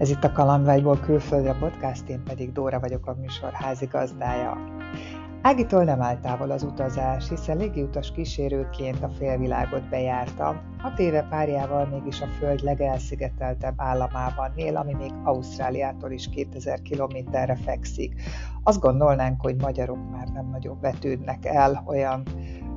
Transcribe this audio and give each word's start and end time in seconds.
Ez 0.00 0.10
itt 0.10 0.24
a 0.24 0.32
Kalandvágyból 0.32 0.98
külföldre 1.00 1.54
podcast, 1.54 2.08
én 2.08 2.22
pedig 2.22 2.52
Dóra 2.52 2.80
vagyok 2.80 3.06
a 3.06 3.16
műsor 3.20 3.52
házigazdája. 3.52 4.56
Ágitól 5.42 5.84
nem 5.84 6.02
állt 6.02 6.20
távol 6.20 6.50
az 6.50 6.62
utazás, 6.62 7.28
hiszen 7.28 7.56
légiutas 7.56 8.12
kísérőként 8.12 9.02
a 9.02 9.08
félvilágot 9.08 9.88
bejárta, 9.88 10.62
hat 10.78 10.98
éve 10.98 11.26
párjával 11.30 11.86
mégis 11.86 12.20
a 12.20 12.26
föld 12.26 12.62
legelszigeteltebb 12.62 13.74
államában 13.76 14.52
él, 14.54 14.76
ami 14.76 14.94
még 14.94 15.12
Ausztráliától 15.24 16.10
is 16.10 16.28
2000 16.28 16.82
kilométerre 16.82 17.56
fekszik. 17.56 18.22
Azt 18.62 18.80
gondolnánk, 18.80 19.40
hogy 19.40 19.56
magyarok 19.56 20.10
már 20.10 20.28
nem 20.28 20.48
nagyon 20.50 20.80
vetődnek 20.80 21.46
el 21.46 21.82
olyan 21.86 22.22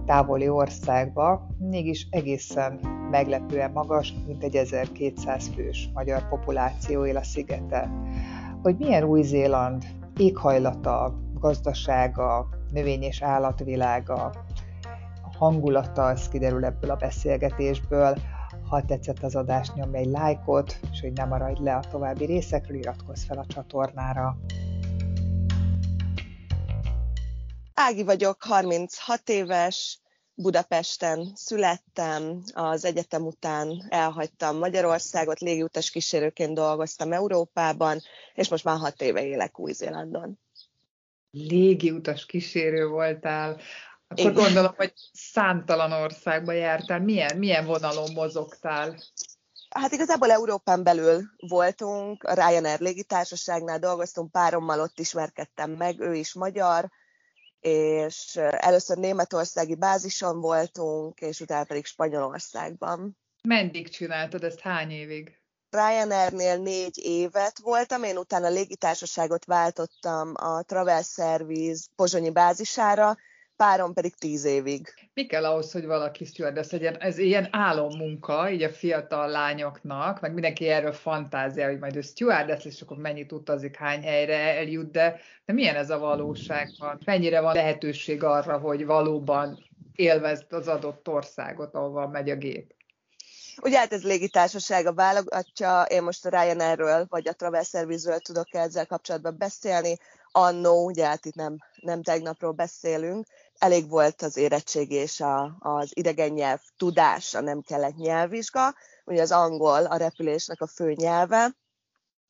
távoli 0.05 0.49
országba, 0.49 1.47
mégis 1.57 2.07
egészen 2.09 2.79
meglepően 3.11 3.71
magas, 3.71 4.14
mint 4.28 4.43
egy 4.43 4.55
1200 4.55 5.47
fős 5.55 5.89
magyar 5.93 6.28
populáció 6.28 7.05
él 7.05 7.18
a 7.18 7.23
szigeten. 7.23 8.07
Hogy 8.61 8.78
milyen 8.78 9.04
Új-Zéland 9.04 9.83
éghajlata, 10.18 11.14
gazdasága, 11.39 12.47
növény- 12.71 13.04
és 13.04 13.21
állatvilága, 13.21 14.31
hangulata, 15.37 16.06
az 16.06 16.28
kiderül 16.28 16.65
ebből 16.65 16.92
a 16.92 16.95
beszélgetésből. 16.95 18.15
Ha 18.70 18.81
tetszett 18.81 19.23
az 19.23 19.36
adás, 19.36 19.73
nyomj 19.73 19.97
egy 19.97 20.09
lájkot, 20.09 20.79
és 20.92 21.01
hogy 21.01 21.14
ne 21.14 21.25
maradj 21.25 21.64
le 21.64 21.75
a 21.75 21.83
további 21.92 22.25
részekről, 22.25 22.78
iratkozz 22.78 23.23
fel 23.23 23.37
a 23.37 23.45
csatornára. 23.45 24.37
Ági 27.73 28.04
vagyok, 28.04 28.43
36 28.43 29.29
éves, 29.29 30.00
Budapesten 30.36 31.31
születtem, 31.36 32.44
az 32.53 32.86
egyetem 32.86 33.25
után 33.25 33.86
elhagytam 33.89 34.58
Magyarországot, 34.58 35.39
légiutas 35.39 35.89
kísérőként 35.89 36.53
dolgoztam 36.53 37.11
Európában, 37.11 38.02
és 38.33 38.50
most 38.50 38.64
már 38.64 38.78
hat 38.78 39.02
éve 39.02 39.25
élek 39.25 39.59
Új-Zélandon. 39.59 40.39
Légiutas 41.31 42.25
kísérő 42.25 42.88
voltál, 42.88 43.59
akkor 44.08 44.31
Igen. 44.31 44.44
gondolom, 44.44 44.73
hogy 44.76 44.94
számtalan 45.14 45.92
országba 45.92 46.52
jártál. 46.52 47.00
Milyen, 47.00 47.38
milyen 47.38 47.66
vonalon 47.66 48.11
mozogtál? 48.14 48.95
Hát 49.70 49.92
igazából 49.92 50.31
Európán 50.31 50.83
belül 50.83 51.22
voltunk, 51.38 52.23
a 52.23 52.33
Ryanair 52.33 52.80
légitársaságnál 52.80 53.80
dolgoztunk, 53.80 54.31
párommal 54.31 54.80
ott 54.80 55.00
ismerkedtem 55.00 55.72
meg, 55.72 56.00
ő 56.00 56.16
is 56.16 56.33
magyar, 56.33 56.92
és 57.64 58.36
először 58.36 58.97
németországi 58.97 59.75
bázison 59.75 60.39
voltunk, 60.39 61.19
és 61.19 61.39
utána 61.39 61.64
pedig 61.64 61.86
Spanyolországban. 61.86 63.17
Meddig 63.47 63.89
csináltad 63.89 64.44
ezt, 64.44 64.59
hány 64.59 64.92
évig? 64.92 65.38
Ryanairnél 65.70 66.58
négy 66.58 66.97
évet 67.03 67.59
voltam, 67.59 68.03
én 68.03 68.17
utána 68.17 68.50
légitársaságot 68.50 69.45
váltottam 69.45 70.31
a 70.36 70.64
Travel 70.64 71.02
Service 71.02 71.88
pozsonyi 71.95 72.31
bázisára, 72.31 73.17
párom 73.64 73.94
pedig 73.94 74.16
tíz 74.16 74.45
évig. 74.45 74.94
Mi 75.14 75.25
kell 75.25 75.45
ahhoz, 75.45 75.72
hogy 75.72 75.86
valaki 75.86 76.25
stewardess 76.25 76.72
legyen? 76.72 76.97
Ez 77.00 77.17
ilyen 77.17 77.47
álommunka, 77.52 78.50
így 78.50 78.64
a 78.64 78.70
fiatal 78.70 79.28
lányoknak, 79.28 80.22
meg 80.22 80.33
mindenki 80.33 80.67
erről 80.67 80.92
fantázia, 80.92 81.67
hogy 81.67 81.80
majd 81.80 81.95
ő 81.95 82.02
stewardess, 82.02 82.66
és 82.66 82.81
akkor 82.81 82.97
mennyit 82.97 83.31
utazik, 83.31 83.75
hány 83.75 84.02
helyre 84.02 84.38
eljut, 84.38 84.92
de, 84.92 85.20
de 85.45 85.53
milyen 85.53 85.75
ez 85.75 85.89
a 85.89 85.97
valóságban? 85.97 87.00
Mennyire 87.05 87.42
van 87.42 87.53
lehetőség 87.53 88.23
arra, 88.23 88.58
hogy 88.58 88.86
valóban 88.86 89.59
élvezd 89.95 90.53
az 90.53 90.67
adott 90.67 91.08
országot, 91.08 91.75
ahova 91.75 92.08
megy 92.08 92.30
a 92.30 92.36
gép? 92.36 92.73
Ugye 93.61 93.77
hát 93.77 93.94
ez 93.94 94.03
légitársasága 94.03 94.94
válogatja, 94.94 95.81
én 95.81 96.03
most 96.03 96.25
a 96.25 96.30
Ryanairről 96.30 97.05
vagy 97.09 97.27
a 97.27 97.33
Travel 97.33 97.64
Service-ről 97.64 98.20
tudok 98.20 98.53
ezzel 98.53 98.86
kapcsolatban 98.86 99.36
beszélni, 99.38 99.98
annó, 100.32 100.86
ugye 100.86 101.05
hát 101.05 101.26
itt 101.26 101.36
nem, 101.36 101.58
nem 101.82 102.04
tegnapról 102.04 102.52
beszélünk, 102.52 103.26
elég 103.64 103.90
volt 103.90 104.22
az 104.22 104.38
érettség 104.38 104.92
és 104.92 105.20
a, 105.20 105.56
az 105.60 105.92
idegen 105.94 106.32
nyelv 106.32 106.60
tudása, 106.78 107.42
nem 107.42 107.62
kellett 107.62 107.96
nyelvvizsga, 107.96 108.76
ugye 109.06 109.22
az 109.22 109.32
angol 109.32 109.86
a 109.86 109.98
repülésnek 109.98 110.62
a 110.62 110.68
fő 110.68 110.92
nyelve, 110.92 111.56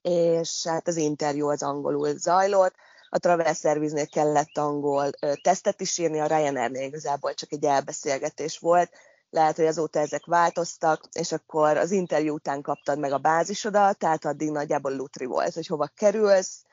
és 0.01 0.67
hát 0.67 0.87
az 0.87 0.95
interjú 0.95 1.47
az 1.47 1.63
angolul 1.63 2.17
zajlott, 2.17 2.75
a 3.09 3.17
Travel 3.17 3.53
Service-nél 3.53 4.07
kellett 4.07 4.57
angol 4.57 5.09
tesztet 5.41 5.81
is 5.81 5.97
írni, 5.97 6.19
a 6.19 6.27
Ryanair-nél 6.27 6.87
igazából 6.87 7.33
csak 7.33 7.51
egy 7.51 7.63
elbeszélgetés 7.63 8.57
volt, 8.57 8.91
lehet, 9.29 9.55
hogy 9.55 9.65
azóta 9.65 9.99
ezek 9.99 10.25
változtak, 10.25 11.03
és 11.11 11.31
akkor 11.31 11.77
az 11.77 11.91
interjú 11.91 12.33
után 12.33 12.61
kaptad 12.61 12.99
meg 12.99 13.11
a 13.11 13.17
bázisodat, 13.17 13.97
tehát 13.97 14.25
addig 14.25 14.51
nagyjából 14.51 14.95
lutri 14.95 15.25
volt, 15.25 15.53
hogy 15.53 15.67
hova 15.67 15.87
kerülsz, 15.95 16.63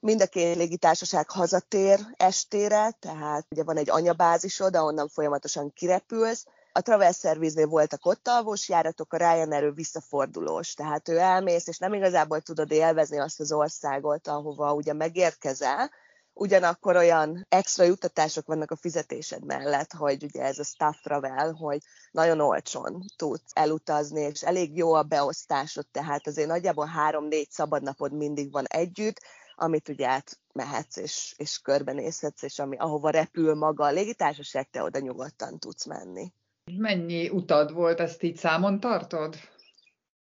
Mind 0.00 0.20
a 0.20 0.26
két 0.26 0.56
légitársaság 0.56 1.30
hazatér 1.30 1.98
estére, 2.16 2.90
tehát 2.90 3.46
ugye 3.50 3.64
van 3.64 3.76
egy 3.76 3.90
anyabázisod, 3.90 4.76
ahonnan 4.76 5.08
folyamatosan 5.08 5.72
kirepülsz. 5.72 6.46
A 6.72 6.80
Travel 6.80 7.12
Service-nél 7.12 7.66
voltak 7.66 8.06
ott 8.06 8.28
alvós 8.28 8.68
járatok, 8.68 9.12
a 9.12 9.16
Ryanair 9.16 9.74
visszafordulós, 9.74 10.74
tehát 10.74 11.08
ő 11.08 11.18
elmész, 11.18 11.66
és 11.66 11.78
nem 11.78 11.94
igazából 11.94 12.40
tudod 12.40 12.70
élvezni 12.70 13.18
azt 13.18 13.40
az 13.40 13.52
országot, 13.52 14.28
ahova 14.28 14.72
ugye 14.72 14.92
megérkezel, 14.92 15.90
ugyanakkor 16.32 16.96
olyan 16.96 17.46
extra 17.48 17.84
juttatások 17.84 18.46
vannak 18.46 18.70
a 18.70 18.76
fizetésed 18.76 19.44
mellett, 19.44 19.92
hogy 19.92 20.24
ugye 20.24 20.42
ez 20.42 20.58
a 20.58 20.64
staff 20.64 20.96
travel, 21.02 21.52
hogy 21.52 21.78
nagyon 22.10 22.40
olcsón 22.40 23.04
tudsz 23.16 23.50
elutazni, 23.52 24.20
és 24.20 24.42
elég 24.42 24.76
jó 24.76 24.92
a 24.92 25.02
beosztásod, 25.02 25.86
tehát 25.86 26.26
azért 26.26 26.48
nagyjából 26.48 26.86
három-négy 26.86 27.50
szabadnapod 27.50 28.12
mindig 28.12 28.52
van 28.52 28.64
együtt, 28.66 29.20
amit 29.58 29.88
ugye 29.88 30.08
átmehetsz 30.08 30.96
és, 30.96 31.34
és 31.36 31.58
körbenézhetsz, 31.58 32.42
és 32.42 32.58
ami, 32.58 32.76
ahova 32.76 33.10
repül 33.10 33.54
maga 33.54 33.84
a 33.84 33.90
légitársaság, 33.90 34.70
te 34.70 34.82
oda 34.82 34.98
nyugodtan 34.98 35.58
tudsz 35.58 35.84
menni. 35.84 36.32
Mennyi 36.76 37.28
utad 37.28 37.72
volt, 37.72 38.00
ezt 38.00 38.22
így 38.22 38.36
számon 38.36 38.80
tartod? 38.80 39.36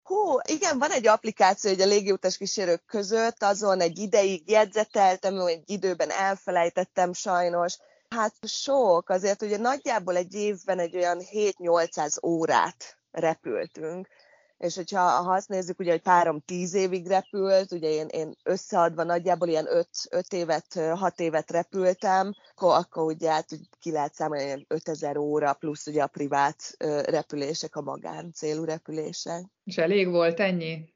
Hú, 0.03 0.39
igen, 0.43 0.79
van 0.79 0.91
egy 0.91 1.07
applikáció 1.07 1.71
hogy 1.71 1.81
a 1.81 1.87
légiutas 1.87 2.37
kísérők 2.37 2.85
között, 2.87 3.43
azon 3.43 3.81
egy 3.81 3.99
ideig 3.99 4.51
jegyzeteltem, 4.51 5.39
egy 5.39 5.63
időben 5.67 6.11
elfelejtettem 6.11 7.13
sajnos. 7.13 7.79
Hát 8.09 8.35
sok, 8.47 9.09
azért 9.09 9.43
ugye 9.43 9.57
nagyjából 9.57 10.17
egy 10.17 10.35
évben 10.35 10.79
egy 10.79 10.97
olyan 10.97 11.19
7-800 11.33 12.25
órát 12.25 12.99
repültünk 13.11 14.09
és 14.63 14.77
hogyha 14.77 15.01
ha 15.01 15.33
azt 15.33 15.49
nézzük, 15.49 15.79
ugye, 15.79 15.91
hogy 15.91 16.03
párom 16.03 16.41
tíz 16.41 16.75
évig 16.75 17.07
repült, 17.07 17.73
ugye 17.73 17.89
én, 17.89 18.07
én 18.07 18.35
összeadva 18.43 19.03
nagyjából 19.03 19.49
ilyen 19.49 19.67
öt, 19.69 19.89
öt 20.11 20.33
évet, 20.33 20.81
hat 20.95 21.21
évet 21.21 21.51
repültem, 21.51 22.33
akkor, 22.55 22.75
akkor 22.75 23.05
ugye 23.05 23.31
hát 23.31 23.49
ki 23.81 23.91
lehet 23.91 24.15
számolni 24.15 24.45
ilyen 24.45 24.65
5000 24.69 25.17
óra, 25.17 25.53
plusz 25.53 25.87
ugye 25.87 26.03
a 26.03 26.07
privát 26.07 26.77
repülések, 27.07 27.77
a 27.77 27.81
magán 27.81 28.33
célú 28.33 28.65
repülések. 28.65 29.45
És 29.65 29.77
elég 29.77 30.09
volt 30.09 30.41
ennyi? 30.41 30.95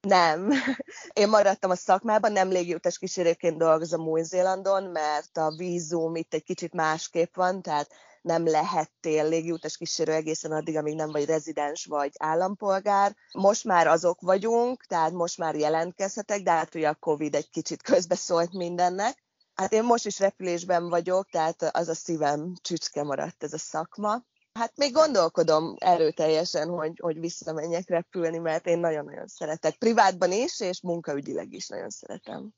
Nem. 0.00 0.50
Én 1.20 1.28
maradtam 1.28 1.70
a 1.70 1.74
szakmában, 1.74 2.32
nem 2.32 2.48
légiutas 2.48 2.98
kísérőként 2.98 3.58
dolgozom 3.58 4.08
Új-Zélandon, 4.08 4.84
mert 4.84 5.36
a 5.36 5.54
vízum 5.56 6.14
itt 6.16 6.34
egy 6.34 6.44
kicsit 6.44 6.72
másképp 6.72 7.34
van, 7.34 7.62
tehát 7.62 7.88
nem 8.26 8.46
lehettél 8.46 9.28
légiutas 9.28 9.76
kísérő 9.76 10.12
egészen 10.12 10.52
addig, 10.52 10.76
amíg 10.76 10.94
nem 10.94 11.10
vagy 11.10 11.24
rezidens 11.24 11.84
vagy 11.84 12.10
állampolgár. 12.18 13.16
Most 13.32 13.64
már 13.64 13.86
azok 13.86 14.20
vagyunk, 14.20 14.84
tehát 14.84 15.12
most 15.12 15.38
már 15.38 15.54
jelentkezhetek, 15.54 16.42
de 16.42 16.50
hát 16.50 16.74
ugye 16.74 16.88
a 16.88 16.94
Covid 16.94 17.34
egy 17.34 17.50
kicsit 17.50 17.82
közbeszólt 17.82 18.52
mindennek. 18.52 19.24
Hát 19.54 19.72
én 19.72 19.84
most 19.84 20.06
is 20.06 20.18
repülésben 20.18 20.88
vagyok, 20.88 21.30
tehát 21.30 21.62
az 21.62 21.88
a 21.88 21.94
szívem 21.94 22.52
csücske 22.60 23.02
maradt 23.02 23.42
ez 23.42 23.52
a 23.52 23.58
szakma. 23.58 24.24
Hát 24.52 24.76
még 24.76 24.92
gondolkodom 24.92 25.74
erőteljesen, 25.78 26.68
hogy, 26.68 26.98
hogy 27.02 27.20
visszamenjek 27.20 27.88
repülni, 27.88 28.38
mert 28.38 28.66
én 28.66 28.78
nagyon-nagyon 28.78 29.26
szeretek. 29.26 29.76
Privátban 29.76 30.32
is, 30.32 30.60
és 30.60 30.82
munkaügyileg 30.82 31.52
is 31.52 31.68
nagyon 31.68 31.90
szeretem. 31.90 32.50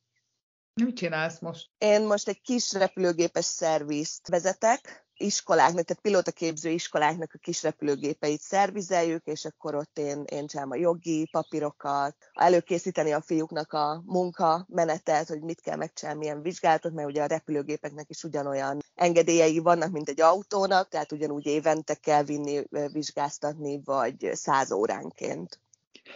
Mit 0.75 0.97
csinálsz 0.97 1.39
most? 1.39 1.71
Én 1.79 2.03
most 2.03 2.29
egy 2.29 2.41
kis 2.41 2.73
repülőgépes 2.73 3.45
szervizt 3.45 4.29
vezetek, 4.29 5.08
iskoláknak, 5.19 5.85
tehát 5.85 6.03
pilótaképző 6.03 6.71
iskoláknak 6.71 7.31
a 7.35 7.39
kis 7.39 7.63
repülőgépeit 7.63 8.41
szervizeljük, 8.41 9.25
és 9.25 9.45
akkor 9.45 9.75
ott 9.75 9.99
én, 9.99 10.25
én 10.31 10.47
csinálom 10.47 10.71
a 10.71 10.77
jogi 10.77 11.29
papírokat, 11.31 12.17
előkészíteni 12.33 13.13
a 13.13 13.21
fiúknak 13.21 13.73
a 13.73 14.03
munka 14.07 14.67
menetet, 14.69 15.29
hogy 15.29 15.41
mit 15.41 15.61
kell 15.61 15.77
megcsinálni, 15.77 16.21
milyen 16.21 16.43
vizsgálatot, 16.43 16.93
mert 16.93 17.09
ugye 17.09 17.23
a 17.23 17.27
repülőgépeknek 17.27 18.07
is 18.09 18.25
ugyanolyan 18.25 18.79
engedélyei 18.95 19.59
vannak, 19.59 19.91
mint 19.91 20.09
egy 20.09 20.21
autónak, 20.21 20.89
tehát 20.89 21.13
ugyanúgy 21.13 21.47
évente 21.47 21.95
kell 21.95 22.23
vinni, 22.23 22.63
vizsgáztatni, 22.93 23.81
vagy 23.85 24.31
száz 24.33 24.73
óránként. 24.73 25.61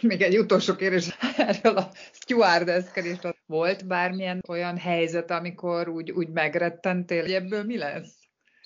Még 0.01 0.21
egy 0.21 0.37
utolsó 0.37 0.75
kérdés 0.75 1.17
erről 1.37 1.77
a 1.77 1.91
stewardesskedésről. 2.11 3.35
Volt 3.45 3.87
bármilyen 3.87 4.41
olyan 4.47 4.77
helyzet, 4.77 5.31
amikor 5.31 5.87
úgy, 5.87 6.11
úgy 6.11 6.29
megrettentél, 6.29 7.21
hogy 7.21 7.33
ebből 7.33 7.63
mi 7.63 7.77
lesz? 7.77 8.22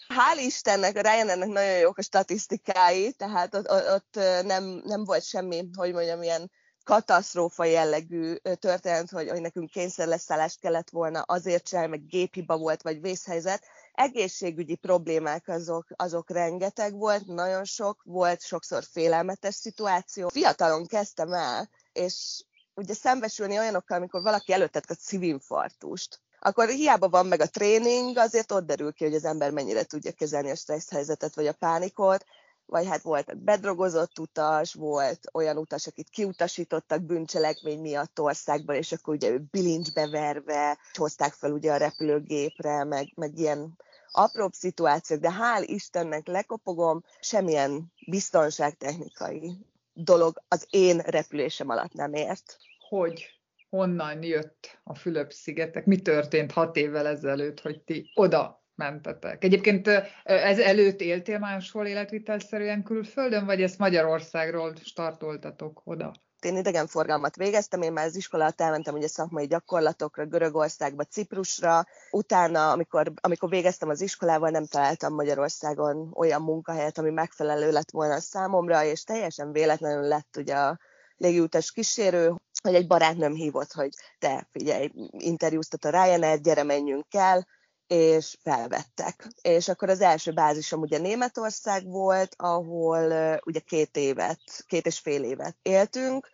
Hál' 0.08 0.40
Istennek, 0.40 0.96
a 0.96 1.02
Ryanairnek 1.02 1.48
nagyon 1.48 1.78
jók 1.80 1.98
a 1.98 2.02
statisztikái, 2.02 3.12
tehát 3.12 3.56
ott, 3.56 3.70
ott 3.70 4.16
nem, 4.44 4.82
nem 4.86 5.04
volt 5.04 5.24
semmi, 5.24 5.70
hogy 5.76 5.94
mondjam, 5.94 6.22
ilyen 6.22 6.52
katasztrófa 6.84 7.64
jellegű 7.64 8.36
történet, 8.36 9.10
hogy, 9.10 9.30
hogy 9.30 9.42
nekünk 9.42 9.70
kényszerleszállást 9.70 10.60
kellett 10.60 10.90
volna 10.90 11.22
azért 11.22 11.68
csinálni, 11.68 11.90
meg 11.90 12.06
géphiba 12.06 12.58
volt, 12.58 12.82
vagy 12.82 13.02
vészhelyzet. 13.02 13.64
Egészségügyi 13.92 14.76
problémák 14.76 15.48
azok, 15.48 15.86
azok 15.96 16.30
rengeteg 16.30 16.94
volt, 16.94 17.26
nagyon 17.26 17.64
sok 17.64 18.02
volt, 18.04 18.42
sokszor 18.42 18.84
félelmetes 18.84 19.56
szituáció. 19.56 20.28
Fiatalon 20.28 20.86
kezdtem 20.86 21.34
el, 21.34 21.70
és 21.94 22.44
ugye 22.74 22.94
szembesülni 22.94 23.58
olyanokkal, 23.58 23.98
amikor 23.98 24.22
valaki 24.22 24.54
előttet 24.54 24.90
a 24.90 24.96
szívinfarktust, 25.00 26.22
akkor 26.40 26.70
hiába 26.70 27.10
van 27.10 27.26
meg 27.26 27.42
a 27.42 27.50
tréning, 27.50 28.18
azért 28.18 28.52
ott 28.52 28.66
derül 28.66 28.94
ki, 28.94 29.04
hogy 29.04 29.14
az 29.14 29.26
ember 29.26 29.52
mennyire 29.52 29.84
tudja 29.84 30.12
kezelni 30.12 30.50
a 30.50 30.56
stressz 30.56 30.92
helyzetet 30.92 31.36
vagy 31.36 31.48
a 31.48 31.54
pánikot, 31.54 32.26
vagy 32.66 32.88
hát 32.88 33.02
volt 33.02 33.38
bedrogozott 33.38 34.20
utas, 34.20 34.74
volt 34.74 35.20
olyan 35.34 35.58
utas, 35.58 35.88
akit 35.88 36.10
kiutasítottak 36.10 37.02
bűncselekmény 37.02 37.80
miatt 37.80 38.20
országban, 38.20 38.76
és 38.76 38.92
akkor 38.92 39.14
ugye 39.14 39.30
ő 39.30 39.48
bilincsbe 39.52 40.08
verve 40.10 40.78
hozták 40.94 41.34
fel 41.34 41.52
ugye 41.52 41.72
a 41.72 41.78
repülőgépre, 41.78 42.84
meg, 42.84 43.12
meg 43.16 43.38
ilyen 43.38 43.78
apróbb 44.12 44.54
szituációk, 44.54 45.20
de 45.20 45.30
hál' 45.30 45.64
Istennek 45.66 46.28
lekopogom, 46.28 47.04
semmilyen 47.20 47.92
biztonságtechnikai 48.08 49.66
dolog 49.94 50.42
az 50.48 50.68
én 50.70 50.98
repülésem 50.98 51.70
alatt 51.70 51.94
nem 51.94 52.14
ért. 52.14 52.58
Hogy 52.90 53.37
honnan 53.70 54.24
jött 54.24 54.80
a 54.84 54.96
Fülöp-szigetek? 54.96 55.86
Mi 55.86 56.02
történt 56.02 56.52
hat 56.52 56.76
évvel 56.76 57.08
ezelőtt, 57.08 57.60
hogy 57.60 57.82
ti 57.82 58.12
oda 58.16 58.64
mentetek. 58.76 59.44
Egyébként 59.44 59.88
ez 60.24 60.60
előtt 60.60 61.02
éltél 61.02 61.40
máshol 61.40 61.86
életvitelszerűen 61.86 62.84
külföldön, 62.84 63.46
vagy 63.46 63.62
ezt 63.62 63.78
Magyarországról 63.78 64.76
startoltatok 64.84 65.82
oda? 65.84 66.12
Én 66.42 66.58
idegenforgalmat 66.58 67.36
végeztem, 67.36 67.82
én 67.82 67.92
már 67.92 68.06
az 68.06 68.16
iskolát 68.16 68.62
elmentem 68.62 68.94
ugye 68.94 69.08
szakmai 69.08 69.48
gyakorlatokra, 69.48 70.26
Görögországba, 70.26 71.04
Ciprusra. 71.04 71.86
Utána, 72.12 72.72
amikor, 72.72 73.12
amikor 73.22 73.50
végeztem 73.50 73.90
az 73.90 74.02
iskolával, 74.02 74.50
nem 74.50 74.66
találtam 74.66 75.14
Magyarországon 75.14 76.12
olyan 76.16 76.42
munkahelyet, 76.42 76.98
ami 76.98 77.10
megfelelő 77.10 77.72
lett 77.72 77.92
volna 77.92 78.14
a 78.14 78.20
számomra, 78.20 78.84
és 78.84 79.04
teljesen 79.04 79.52
véletlenül 79.52 80.08
lett 80.08 80.36
ugye 80.38 80.56
a 80.56 80.80
légiutas 81.16 81.72
kísérő, 81.72 82.36
hogy 82.68 82.76
egy 82.76 82.88
barátnőm 82.88 83.34
hívott, 83.34 83.72
hogy 83.72 83.90
te 84.20 84.48
figyelj, 84.52 84.92
interjúztat 85.12 85.86
a 85.86 85.90
Ryanair, 85.90 86.42
gyere, 86.42 86.64
menjünk 86.64 87.06
el 87.10 87.48
és 87.88 88.38
felvettek. 88.44 89.28
És 89.42 89.68
akkor 89.68 89.90
az 89.90 90.02
első 90.02 90.32
bázisom 90.32 90.82
ugye 90.82 90.98
Németország 90.98 91.86
volt, 91.86 92.34
ahol 92.38 93.40
ugye 93.46 93.60
két 93.60 93.98
évet, 93.98 94.40
két 94.68 94.86
és 94.86 95.00
fél 95.00 95.24
évet 95.24 95.58
éltünk, 95.62 96.30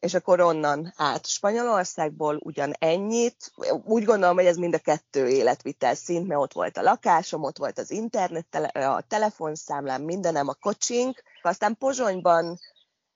és 0.00 0.14
akkor 0.14 0.40
onnan 0.40 0.92
át 0.96 1.26
Spanyolországból 1.26 2.40
ugyan 2.42 2.72
ennyit. 2.78 3.52
Úgy 3.84 4.04
gondolom, 4.04 4.36
hogy 4.36 4.46
ez 4.46 4.56
mind 4.56 4.74
a 4.74 4.78
kettő 4.78 5.28
életvitel 5.28 5.94
szint, 5.94 6.26
mert 6.26 6.40
ott 6.40 6.52
volt 6.52 6.76
a 6.76 6.82
lakásom, 6.82 7.42
ott 7.42 7.58
volt 7.58 7.78
az 7.78 7.90
internet, 7.90 8.54
a 8.74 9.04
telefonszámlám, 9.08 10.02
mindenem, 10.02 10.48
a 10.48 10.54
kocsink. 10.54 11.22
Aztán 11.42 11.76
Pozsonyban, 11.76 12.58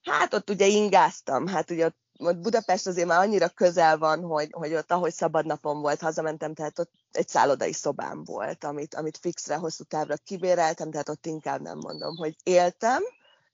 hát 0.02 0.34
ott 0.34 0.50
ugye 0.50 0.66
ingáztam, 0.66 1.46
hát 1.46 1.70
ugye 1.70 1.86
ott 1.86 2.00
Budapest 2.22 2.86
azért 2.86 3.06
már 3.06 3.20
annyira 3.20 3.48
közel 3.48 3.98
van, 3.98 4.22
hogy, 4.22 4.48
hogy 4.52 4.74
ott, 4.74 4.92
ahogy 4.92 5.12
szabad 5.12 5.46
napom 5.46 5.80
volt, 5.80 6.00
hazamentem, 6.00 6.54
tehát 6.54 6.78
ott 6.78 6.90
egy 7.12 7.28
szállodai 7.28 7.72
szobám 7.72 8.24
volt, 8.24 8.64
amit, 8.64 8.94
amit 8.94 9.16
fixre, 9.16 9.54
hosszú 9.54 9.84
távra 9.84 10.14
kibéreltem, 10.16 10.90
tehát 10.90 11.08
ott 11.08 11.26
inkább 11.26 11.60
nem 11.60 11.78
mondom, 11.78 12.16
hogy 12.16 12.36
éltem. 12.42 13.02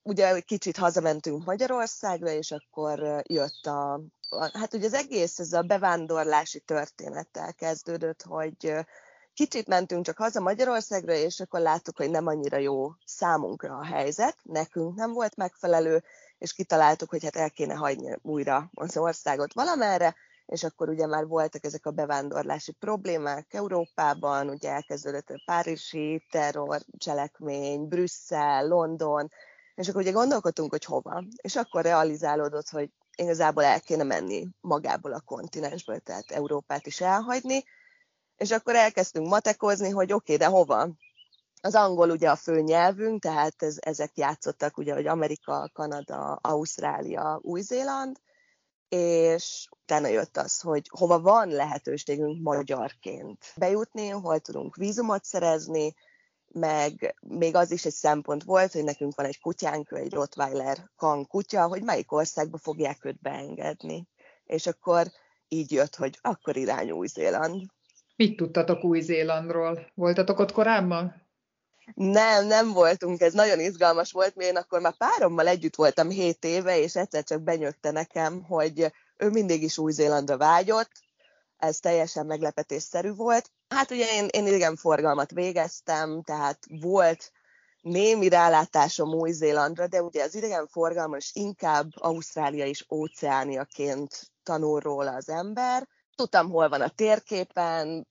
Ugye 0.03 0.39
kicsit 0.39 0.77
hazamentünk 0.77 1.45
Magyarországra, 1.45 2.29
és 2.29 2.51
akkor 2.51 3.21
jött 3.27 3.65
a, 3.65 3.93
a 4.29 4.57
hát 4.57 4.73
ugye 4.73 4.85
az 4.85 4.93
egész 4.93 5.39
ez 5.39 5.53
a 5.53 5.61
bevándorlási 5.61 6.59
történettel 6.59 7.53
kezdődött, 7.53 8.21
hogy 8.21 8.73
kicsit 9.33 9.67
mentünk 9.67 10.05
csak 10.05 10.17
haza 10.17 10.39
Magyarországra, 10.39 11.13
és 11.13 11.39
akkor 11.39 11.59
láttuk, 11.59 11.97
hogy 11.97 12.09
nem 12.09 12.27
annyira 12.27 12.57
jó 12.57 12.91
számunkra 13.05 13.77
a 13.77 13.85
helyzet, 13.85 14.37
nekünk 14.43 14.95
nem 14.95 15.13
volt 15.13 15.35
megfelelő, 15.35 16.03
és 16.39 16.53
kitaláltuk, 16.53 17.09
hogy 17.09 17.23
hát 17.23 17.35
el 17.35 17.51
kéne 17.51 17.73
hagyni 17.73 18.17
újra 18.21 18.69
az 18.73 18.97
országot 18.97 19.53
valamerre, 19.53 20.15
és 20.45 20.63
akkor 20.63 20.89
ugye 20.89 21.07
már 21.07 21.25
voltak 21.25 21.65
ezek 21.65 21.85
a 21.85 21.91
bevándorlási 21.91 22.71
problémák 22.71 23.53
Európában, 23.53 24.49
ugye 24.49 24.71
elkezdődött 24.71 25.29
a 25.29 25.41
párizsi 25.45 26.25
terror, 26.31 26.81
cselekmény, 26.97 27.87
Brüsszel, 27.87 28.67
London, 28.67 29.29
és 29.75 29.87
akkor 29.87 30.01
ugye 30.01 30.11
gondolkodtunk, 30.11 30.71
hogy 30.71 30.85
hova. 30.85 31.23
És 31.41 31.55
akkor 31.55 31.83
realizálódott, 31.83 32.69
hogy 32.69 32.89
igazából 33.15 33.63
el 33.63 33.81
kéne 33.81 34.03
menni 34.03 34.47
magából 34.61 35.13
a 35.13 35.21
kontinensből, 35.21 35.99
tehát 35.99 36.31
Európát 36.31 36.85
is 36.85 37.01
elhagyni, 37.01 37.63
és 38.37 38.51
akkor 38.51 38.75
elkezdtünk 38.75 39.27
matekozni, 39.27 39.89
hogy 39.89 40.13
oké, 40.13 40.33
okay, 40.33 40.47
de 40.47 40.53
hova? 40.53 40.89
Az 41.61 41.75
angol 41.75 42.09
ugye 42.09 42.29
a 42.29 42.35
fő 42.35 42.59
nyelvünk, 42.59 43.21
tehát 43.21 43.63
ez, 43.63 43.77
ezek 43.79 44.17
játszottak 44.17 44.77
ugye, 44.77 44.93
hogy 44.93 45.07
Amerika, 45.07 45.69
Kanada, 45.73 46.33
Ausztrália, 46.33 47.39
Új-Zéland, 47.41 48.17
és 48.89 49.67
utána 49.81 50.07
jött 50.07 50.37
az, 50.37 50.59
hogy 50.59 50.87
hova 50.89 51.19
van 51.21 51.47
lehetőségünk 51.47 52.41
magyarként 52.41 53.45
bejutni, 53.55 54.09
hol 54.09 54.39
tudunk 54.39 54.75
vízumot 54.75 55.23
szerezni, 55.23 55.93
meg 56.53 57.15
még 57.19 57.55
az 57.55 57.71
is 57.71 57.85
egy 57.85 57.93
szempont 57.93 58.43
volt, 58.43 58.71
hogy 58.71 58.83
nekünk 58.83 59.15
van 59.15 59.25
egy 59.25 59.39
kutyánk, 59.39 59.91
egy 59.91 60.13
Rottweiler 60.13 60.89
kan 60.95 61.27
kutya, 61.27 61.67
hogy 61.67 61.83
melyik 61.83 62.11
országba 62.11 62.57
fogják 62.57 63.05
őt 63.05 63.21
beengedni. 63.21 64.07
És 64.43 64.67
akkor 64.67 65.07
így 65.47 65.71
jött, 65.71 65.95
hogy 65.95 66.17
akkor 66.21 66.57
irány 66.57 66.91
Új-Zéland. 66.91 67.61
Mit 68.15 68.37
tudtatok 68.37 68.83
Új-Zélandról? 68.83 69.91
Voltatok 69.93 70.39
ott 70.39 70.51
korábban? 70.51 71.27
Nem, 71.93 72.45
nem 72.45 72.71
voltunk, 72.71 73.21
ez 73.21 73.33
nagyon 73.33 73.59
izgalmas 73.59 74.11
volt, 74.11 74.35
mert 74.35 74.49
én 74.49 74.57
akkor 74.57 74.81
már 74.81 74.97
párommal 74.97 75.47
együtt 75.47 75.75
voltam 75.75 76.09
7 76.09 76.45
éve, 76.45 76.79
és 76.79 76.95
egyszer 76.95 77.23
csak 77.23 77.41
benyögte 77.41 77.91
nekem, 77.91 78.43
hogy 78.43 78.91
ő 79.17 79.29
mindig 79.29 79.63
is 79.63 79.77
Új-Zélandra 79.77 80.37
vágyott, 80.37 80.91
ez 81.57 81.79
teljesen 81.79 82.25
meglepetésszerű 82.25 83.13
volt. 83.13 83.51
Hát 83.67 83.91
ugye 83.91 84.05
én, 84.13 84.27
én 84.31 84.47
idegenforgalmat 84.47 85.31
végeztem, 85.31 86.21
tehát 86.21 86.59
volt 86.81 87.31
némi 87.81 88.29
rálátásom 88.29 89.13
Új-Zélandra, 89.13 89.87
de 89.87 90.01
ugye 90.01 90.23
az 90.23 90.35
idegenforgalma 90.35 91.17
is 91.17 91.31
inkább 91.33 91.87
Ausztrália 91.95 92.65
és 92.65 92.85
óceániaként 92.89 94.31
tanul 94.43 94.79
róla 94.79 95.11
az 95.11 95.29
ember. 95.29 95.87
Tudtam, 96.15 96.49
hol 96.49 96.69
van 96.69 96.81
a 96.81 96.89
térképen, 96.89 98.07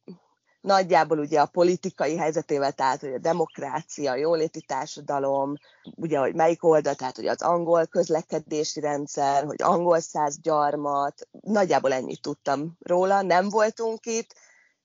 nagyjából 0.60 1.18
ugye 1.18 1.40
a 1.40 1.46
politikai 1.46 2.16
helyzetével, 2.16 2.72
tehát 2.72 3.00
hogy 3.00 3.12
a 3.12 3.18
demokrácia, 3.18 4.10
a 4.10 4.16
jóléti 4.16 4.60
társadalom, 4.60 5.54
ugye, 5.94 6.18
hogy 6.18 6.34
melyik 6.34 6.64
oldal, 6.64 6.94
tehát 6.94 7.16
hogy 7.16 7.26
az 7.26 7.42
angol 7.42 7.86
közlekedési 7.86 8.80
rendszer, 8.80 9.44
hogy 9.44 9.62
angol 9.62 10.00
száz 10.00 10.40
gyarmat, 10.40 11.28
nagyjából 11.40 11.92
ennyit 11.92 12.22
tudtam 12.22 12.76
róla, 12.78 13.22
nem 13.22 13.48
voltunk 13.48 14.06
itt, 14.06 14.34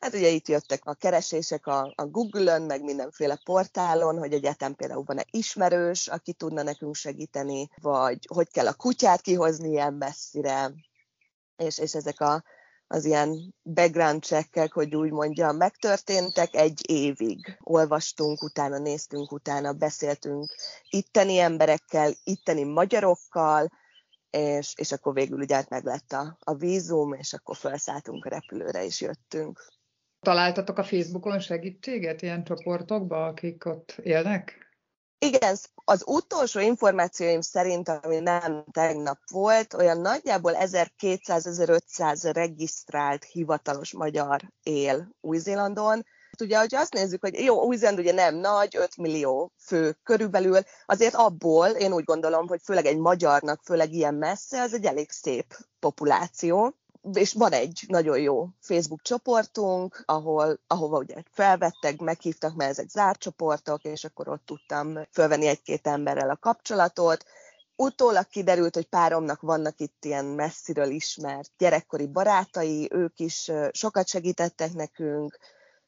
Hát 0.04 0.14
ugye 0.14 0.30
itt 0.30 0.48
jöttek 0.48 0.86
a 0.86 0.94
keresések 0.94 1.68
a, 1.68 1.94
a 1.96 2.06
Google-ön, 2.06 2.62
meg 2.62 2.84
mindenféle 2.84 3.40
portálon, 3.44 4.18
hogy 4.18 4.34
egyetem 4.34 4.76
például 4.76 5.04
van-e 5.06 5.26
ismerős, 5.32 6.08
aki 6.08 6.34
tudna 6.34 6.64
nekünk 6.64 6.96
segíteni, 6.96 7.70
vagy 7.82 8.28
hogy 8.34 8.52
kell 8.52 8.68
a 8.68 8.74
kutyát 8.74 9.22
kihozni 9.22 9.70
ilyen 9.70 9.94
messzire, 9.94 10.72
és, 11.58 11.78
és 11.78 11.94
ezek 11.94 12.22
a, 12.22 12.44
az 12.94 13.06
ilyen 13.06 13.56
background 13.64 14.24
checkek, 14.24 14.74
hogy 14.74 14.96
úgy 14.96 15.12
mondjam, 15.12 15.56
megtörténtek 15.56 16.56
egy 16.56 16.90
évig. 16.90 17.58
Olvastunk, 17.60 18.44
utána 18.44 18.78
néztünk, 18.78 19.32
utána 19.32 19.74
beszéltünk 19.74 20.56
itteni 20.90 21.38
emberekkel, 21.38 22.12
itteni 22.24 22.64
magyarokkal, 22.64 23.68
és, 24.30 24.74
és 24.76 24.92
akkor 24.92 25.14
végül 25.14 25.40
ugye 25.40 25.64
meg 25.70 25.84
lett 25.84 26.12
a, 26.12 26.38
a 26.40 26.54
vízum, 26.54 27.14
és 27.14 27.34
akkor 27.34 27.56
felszálltunk 27.56 28.26
a 28.26 28.30
repülőre, 28.30 28.86
és 28.86 29.02
jöttünk. 29.02 29.66
Találtatok 30.20 30.78
a 30.78 30.84
Facebookon 30.84 31.40
segítséget 31.40 32.22
ilyen 32.22 32.44
csoportokba, 32.44 33.26
akik 33.26 33.66
ott 33.66 33.96
élnek? 34.04 34.63
Igen, 35.24 35.58
az 35.86 36.04
utolsó 36.06 36.60
információim 36.60 37.42
szerint, 37.42 37.90
ami 37.90 38.20
nem 38.20 38.64
tegnap 38.72 39.18
volt, 39.32 39.74
olyan 39.74 40.02
nagyjából 40.02 40.54
1200-1500 40.56 42.30
regisztrált 42.34 43.24
hivatalos 43.24 43.94
magyar 43.94 44.42
él 44.64 45.10
Új-Zélandon. 45.22 46.06
Ugye, 46.40 46.58
hogy 46.60 46.76
azt 46.76 46.94
nézzük, 46.94 47.22
hogy 47.22 47.40
jó, 47.40 47.66
Új-Zéland 47.66 48.00
ugye 48.00 48.14
nem 48.14 48.36
nagy, 48.36 48.76
5 48.76 48.98
millió 48.98 49.52
fő 49.66 49.98
körülbelül, 50.04 50.60
azért 50.86 51.16
abból 51.16 51.68
én 51.68 51.94
úgy 51.94 52.04
gondolom, 52.04 52.48
hogy 52.48 52.60
főleg 52.64 52.86
egy 52.86 52.98
magyarnak, 52.98 53.62
főleg 53.64 53.92
ilyen 53.94 54.14
messze, 54.14 54.62
az 54.62 54.74
egy 54.74 54.86
elég 54.86 55.12
szép 55.12 55.58
populáció 55.80 56.76
és 57.14 57.34
van 57.34 57.52
egy 57.52 57.84
nagyon 57.88 58.20
jó 58.20 58.48
Facebook 58.60 59.02
csoportunk, 59.02 60.04
ahol, 60.06 60.60
ahova 60.68 60.98
ugye 60.98 61.16
felvettek, 61.32 62.00
meghívtak, 62.00 62.56
mert 62.56 62.70
ezek 62.70 62.90
zárt 62.90 63.20
csoportok, 63.20 63.84
és 63.84 64.04
akkor 64.04 64.28
ott 64.28 64.46
tudtam 64.46 65.08
fölvenni 65.12 65.48
egy-két 65.48 65.88
emberrel 65.88 66.30
a 66.30 66.38
kapcsolatot, 66.38 67.26
Utólag 67.76 68.28
kiderült, 68.28 68.76
hogy 68.76 68.86
páromnak 68.86 69.42
vannak 69.42 69.80
itt 69.80 70.06
ilyen 70.06 70.26
messziről 70.26 70.90
ismert 70.90 71.52
gyerekkori 71.58 72.08
barátai, 72.08 72.90
ők 72.92 73.20
is 73.20 73.52
sokat 73.72 74.08
segítettek 74.08 74.74
nekünk, 74.74 75.38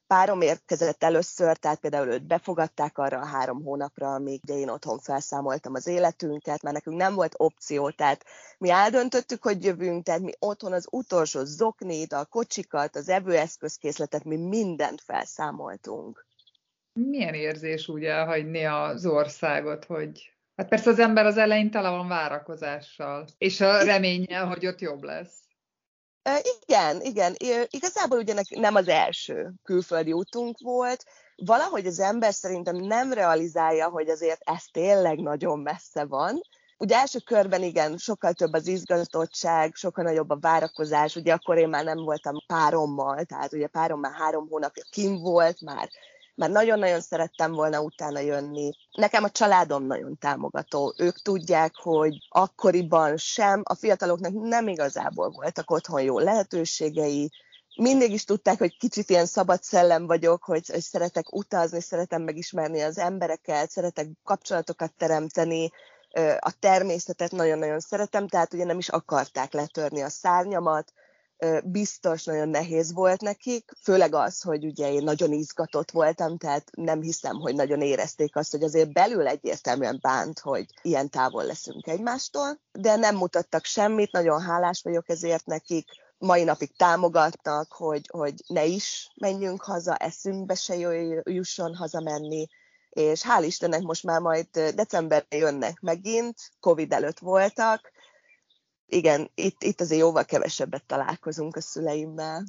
párom 0.08 0.42
érkezett 0.42 1.04
először, 1.04 1.58
tehát 1.58 1.80
például 1.80 2.08
őt 2.08 2.28
befogadták 2.28 2.98
arra 2.98 3.20
a 3.20 3.26
három 3.26 3.64
hónapra, 3.64 4.14
amíg 4.14 4.42
én 4.46 4.70
otthon 4.70 5.00
felszámoltam 5.00 5.74
az 5.74 5.88
életünket, 5.88 6.62
mert 6.62 6.76
nekünk 6.76 6.98
nem 6.98 7.16
volt 7.16 7.34
opció, 7.38 7.90
tehát 7.90 8.26
mi 8.58 8.70
eldöntöttük, 8.70 9.44
hogy 9.44 9.64
jövünk, 9.64 10.04
tehát 10.04 10.22
mi 10.22 10.32
otthon 10.40 10.74
az 10.74 10.88
utolsó 10.92 11.44
zoknit, 11.44 12.14
a 12.14 12.26
kocsikat, 12.26 12.96
az 12.96 13.10
evőeszközkészletet, 13.10 14.24
mi 14.24 14.38
mindent 14.38 15.02
felszámoltunk. 15.02 16.28
Milyen 16.94 17.34
érzés 17.34 17.88
úgy 17.88 18.04
elhagyni 18.04 18.66
az 18.66 19.06
országot, 19.06 19.86
hogy 19.86 20.36
Hát 20.56 20.68
persze 20.68 20.90
az 20.90 21.00
ember 21.00 21.26
az 21.26 21.38
elején 21.38 21.72
tele 21.72 21.90
van 21.90 22.08
várakozással, 22.08 23.28
és 23.38 23.62
a 23.62 23.84
reménnyel, 23.84 24.48
hogy 24.48 24.68
ott 24.68 24.82
jobb 24.82 25.04
lesz. 25.04 25.45
Igen, 26.66 27.02
igen. 27.02 27.36
Igazából 27.70 28.18
ugye 28.18 28.34
nem 28.50 28.76
az 28.76 28.88
első 28.88 29.52
külföldi 29.64 30.12
útunk 30.12 30.58
volt. 30.60 31.06
Valahogy 31.36 31.86
az 31.86 32.00
ember 32.00 32.34
szerintem 32.34 32.76
nem 32.76 33.14
realizálja, 33.14 33.90
hogy 33.90 34.10
azért 34.10 34.42
ez 34.44 34.64
tényleg 34.72 35.20
nagyon 35.20 35.60
messze 35.60 36.06
van. 36.06 36.42
Ugye 36.78 36.96
első 36.96 37.20
körben 37.20 37.64
igen, 37.64 37.98
sokkal 37.98 38.34
több 38.34 38.54
az 38.54 38.68
izgatottság, 38.68 39.76
sokkal 39.76 40.04
nagyobb 40.04 40.30
a 40.30 40.38
várakozás, 40.40 41.16
ugye 41.16 41.34
akkor 41.34 41.58
én 41.58 41.70
már 41.70 41.84
nem 41.84 41.98
voltam 41.98 42.44
párommal, 42.48 43.24
tehát 43.24 43.54
ugye 43.54 43.68
párom 43.68 44.00
már 44.00 44.14
három 44.14 44.48
hónapja 44.50 44.84
kim 44.90 45.18
volt, 45.18 45.62
már 45.62 45.90
már 46.36 46.50
nagyon-nagyon 46.50 47.02
szerettem 47.02 47.52
volna 47.52 47.82
utána 47.82 48.20
jönni. 48.20 48.72
Nekem 48.92 49.24
a 49.24 49.30
családom 49.30 49.86
nagyon 49.86 50.18
támogató. 50.18 50.94
Ők 50.98 51.22
tudják, 51.22 51.72
hogy 51.76 52.18
akkoriban 52.30 53.18
sem, 53.18 53.62
a 53.64 53.76
fiataloknak 53.76 54.32
nem 54.34 54.68
igazából 54.68 55.30
voltak 55.30 55.72
otthon 55.72 56.02
jó 56.02 56.20
lehetőségei, 56.20 57.32
mindig 57.76 58.12
is 58.12 58.24
tudták, 58.24 58.58
hogy 58.58 58.78
kicsit 58.78 59.10
ilyen 59.10 59.26
szabad 59.26 59.64
szellem 59.64 60.06
vagyok, 60.06 60.44
hogy, 60.44 60.70
hogy 60.70 60.82
szeretek 60.82 61.34
utazni, 61.36 61.82
szeretem 61.82 62.22
megismerni 62.22 62.82
az 62.82 62.98
embereket, 62.98 63.70
szeretek 63.70 64.08
kapcsolatokat 64.24 64.94
teremteni, 64.98 65.72
a 66.40 66.54
természetet 66.60 67.32
nagyon-nagyon 67.32 67.80
szeretem, 67.80 68.28
tehát 68.28 68.54
ugye 68.54 68.64
nem 68.64 68.78
is 68.78 68.90
akarták 68.90 69.54
letörni 69.54 70.02
a 70.02 70.10
szárnyamat, 70.10 70.94
biztos 71.64 72.24
nagyon 72.24 72.50
nehéz 72.50 72.94
volt 72.94 73.22
nekik, 73.22 73.72
főleg 73.84 74.16
az, 74.16 74.42
hogy 74.42 74.66
ugye 74.66 74.92
én 74.92 75.04
nagyon 75.04 75.32
izgatott 75.32 75.92
voltam, 75.92 76.38
tehát 76.38 76.70
nem 76.72 77.02
hiszem, 77.02 77.36
hogy 77.36 77.56
nagyon 77.56 77.82
érezték 77.82 78.36
azt, 78.36 78.52
hogy 78.52 78.64
azért 78.64 78.94
belül 78.94 79.28
egyértelműen 79.28 80.00
bánt, 80.02 80.40
hogy 80.40 80.66
ilyen 80.82 81.10
távol 81.10 81.44
leszünk 81.44 81.88
egymástól, 81.88 82.60
de 82.72 82.96
nem 82.96 83.16
mutattak 83.16 83.66
semmit, 83.66 84.12
nagyon 84.12 84.42
hálás 84.42 84.82
vagyok 84.82 85.10
ezért 85.10 85.46
nekik, 85.46 85.90
mai 86.18 86.44
napig 86.44 86.78
támogatnak, 86.78 87.72
hogy, 87.72 88.10
hogy 88.12 88.34
ne 88.48 88.66
is 88.66 89.12
menjünk 89.16 89.64
haza, 89.64 89.96
eszünkbe 89.96 90.56
se 90.56 90.76
jusson 91.24 91.76
hazamenni, 91.76 92.48
és 92.90 93.22
hál' 93.22 93.46
Istennek 93.46 93.82
most 93.82 94.04
már 94.04 94.20
majd 94.22 94.48
decemberben 94.76 95.40
jönnek 95.40 95.80
megint, 95.80 96.38
Covid 96.60 96.94
előtt 96.94 97.20
voltak, 97.20 97.92
igen, 98.88 99.32
itt, 99.36 99.64
itt 99.64 99.82
azért 99.82 100.02
jóval 100.02 100.26
kevesebbet 100.26 100.84
találkozunk 100.86 101.56
a 101.56 101.62
szüleimmel. 101.62 102.44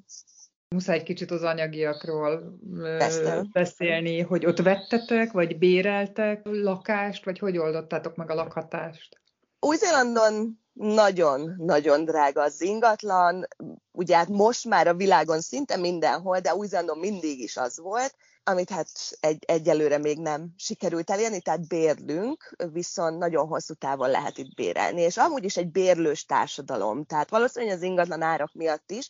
Muszáj 0.69 0.97
egy 0.97 1.02
kicsit 1.02 1.31
az 1.31 1.43
anyagiakról 1.43 2.59
Persze. 2.83 3.47
beszélni, 3.52 4.21
hogy 4.21 4.47
ott 4.47 4.59
vettetek, 4.59 5.33
vagy 5.33 5.59
béreltek 5.59 6.40
lakást, 6.45 7.25
vagy 7.25 7.38
hogy 7.38 7.59
oldottátok 7.59 8.16
meg 8.16 8.31
a 8.31 8.35
lakhatást? 8.35 9.21
Új-Zélandon 9.61 10.61
nagyon-nagyon 10.73 12.05
drága 12.05 12.43
az 12.43 12.61
ingatlan. 12.61 13.47
Ugye 13.93 14.16
hát 14.16 14.28
most 14.28 14.64
már 14.64 14.87
a 14.87 14.95
világon 14.95 15.40
szinte 15.40 15.76
mindenhol, 15.76 16.38
de 16.38 16.55
Új-Zélandon 16.55 16.99
mindig 16.99 17.40
is 17.40 17.57
az 17.57 17.78
volt 17.78 18.14
amit 18.49 18.71
hát 18.71 18.88
egy, 19.21 19.45
egyelőre 19.47 19.99
még 19.99 20.19
nem 20.19 20.53
sikerült 20.57 21.11
elérni, 21.11 21.41
tehát 21.41 21.69
bérlünk, 21.69 22.57
viszont 22.73 23.19
nagyon 23.19 23.47
hosszú 23.47 23.75
távon 23.75 24.11
lehet 24.11 24.38
itt 24.38 24.55
bérelni. 24.55 25.00
És 25.00 25.17
amúgy 25.17 25.45
is 25.45 25.57
egy 25.57 25.71
bérlős 25.71 26.25
társadalom, 26.25 27.05
tehát 27.05 27.31
valószínűleg 27.31 27.76
az 27.76 27.83
ingatlan 27.83 28.23
árak 28.23 28.53
miatt 28.53 28.91
is, 28.91 29.09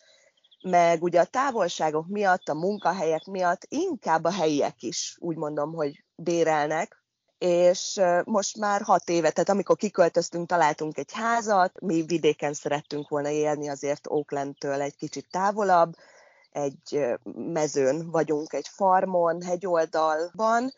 meg 0.62 1.02
ugye 1.02 1.21
a 1.21 1.25
távolságok 1.25 2.07
miatt, 2.09 2.49
a 2.49 2.55
munkahelyek 2.55 3.25
miatt 3.25 3.62
inkább 3.69 4.25
a 4.25 4.33
helyiek 4.33 4.83
is 4.83 5.16
úgy 5.21 5.37
mondom, 5.37 5.73
hogy 5.73 6.05
bérelnek, 6.14 7.05
és 7.38 8.00
most 8.25 8.57
már 8.57 8.83
hat 8.83 9.09
éve, 9.09 9.31
tehát 9.31 9.49
amikor 9.49 9.76
kiköltöztünk, 9.76 10.49
találtunk 10.49 10.99
egy 10.99 11.12
házat, 11.12 11.81
mi 11.81 12.02
vidéken 12.02 12.52
szerettünk 12.52 13.09
volna 13.09 13.28
élni, 13.28 13.69
azért 13.69 14.07
Oaklandtől 14.07 14.81
egy 14.81 14.97
kicsit 14.97 15.26
távolabb, 15.31 15.95
egy 16.56 17.06
mezőn 17.34 18.10
vagyunk, 18.10 18.52
egy 18.52 18.68
farmon, 18.68 19.42
hegyoldalban, 19.42 20.72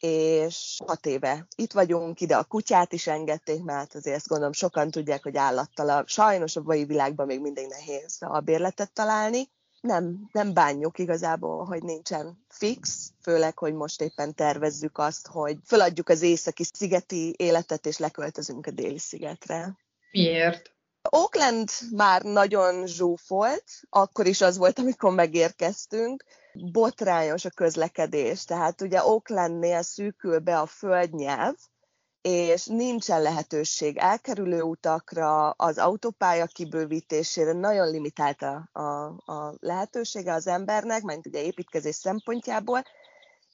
és 0.00 0.78
hat 0.86 1.06
éve 1.06 1.46
itt 1.56 1.72
vagyunk, 1.72 2.20
ide 2.20 2.36
a 2.36 2.44
kutyát 2.44 2.92
is 2.92 3.06
engedték, 3.06 3.62
mert 3.62 3.94
azért 3.94 4.16
ezt 4.16 4.28
gondolom 4.28 4.52
sokan 4.52 4.90
tudják, 4.90 5.22
hogy 5.22 5.36
állattal 5.36 6.04
sajnos 6.06 6.56
a 6.56 6.62
mai 6.62 6.84
világban 6.84 7.26
még 7.26 7.40
mindig 7.40 7.66
nehéz 7.66 8.16
a 8.20 8.40
bérletet 8.40 8.92
találni. 8.92 9.50
Nem, 9.80 10.28
nem 10.32 10.54
bánjuk 10.54 10.98
igazából, 10.98 11.64
hogy 11.64 11.82
nincsen 11.82 12.44
fix, 12.48 13.12
főleg, 13.22 13.58
hogy 13.58 13.74
most 13.74 14.00
éppen 14.00 14.34
tervezzük 14.34 14.98
azt, 14.98 15.26
hogy 15.26 15.56
feladjuk 15.64 16.08
az 16.08 16.22
északi 16.22 16.64
szigeti 16.64 17.34
életet, 17.38 17.86
és 17.86 17.98
leköltözünk 17.98 18.66
a 18.66 18.70
déli 18.70 18.98
szigetre. 18.98 19.76
Miért? 20.10 20.77
Oakland 21.10 21.68
már 21.90 22.22
nagyon 22.22 22.86
zsúfolt, 22.86 23.64
akkor 23.90 24.26
is 24.26 24.40
az 24.40 24.56
volt, 24.56 24.78
amikor 24.78 25.14
megérkeztünk. 25.14 26.24
Botrányos 26.72 27.44
a 27.44 27.50
közlekedés, 27.50 28.44
tehát 28.44 28.80
ugye 28.80 29.04
Oaklandnél 29.04 29.82
szűkül 29.82 30.38
be 30.38 30.58
a 30.58 30.66
földnyelv, 30.66 31.54
és 32.20 32.66
nincsen 32.66 33.22
lehetőség 33.22 33.96
elkerülő 33.96 34.62
utakra, 34.62 35.50
az 35.50 35.78
autópálya 35.78 36.46
kibővítésére, 36.46 37.52
nagyon 37.52 37.90
limitált 37.90 38.42
a, 38.42 38.68
a, 38.72 39.06
a 39.32 39.54
lehetősége 39.60 40.32
az 40.32 40.46
embernek, 40.46 41.02
mert 41.02 41.26
ugye 41.26 41.42
építkezés 41.42 41.94
szempontjából, 41.94 42.82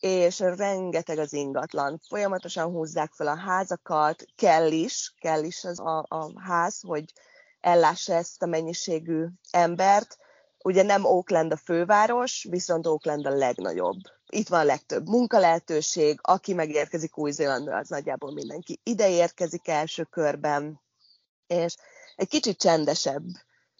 és 0.00 0.38
rengeteg 0.38 1.18
az 1.18 1.32
ingatlan. 1.32 2.00
Folyamatosan 2.08 2.70
húzzák 2.70 3.12
fel 3.12 3.26
a 3.26 3.36
házakat, 3.36 4.24
kell 4.36 4.70
is, 4.70 5.14
kell 5.18 5.42
is 5.42 5.64
az 5.64 5.80
a, 5.80 6.04
a 6.08 6.40
ház, 6.40 6.80
hogy 6.80 7.04
ellássa 7.64 8.14
ezt 8.14 8.42
a 8.42 8.46
mennyiségű 8.46 9.26
embert. 9.50 10.16
Ugye 10.64 10.82
nem 10.82 11.04
Oakland 11.04 11.52
a 11.52 11.56
főváros, 11.56 12.46
viszont 12.50 12.86
Oakland 12.86 13.26
a 13.26 13.30
legnagyobb. 13.30 13.98
Itt 14.28 14.48
van 14.48 14.60
a 14.60 14.64
legtöbb 14.64 15.08
munkalehetőség, 15.08 16.18
aki 16.22 16.54
megérkezik 16.54 17.18
Új-Zélandra, 17.18 17.76
az 17.76 17.88
nagyjából 17.88 18.32
mindenki 18.32 18.80
ide 18.82 19.10
érkezik 19.10 19.68
első 19.68 20.02
körben, 20.02 20.80
és 21.46 21.76
egy 22.16 22.28
kicsit 22.28 22.58
csendesebb 22.58 23.24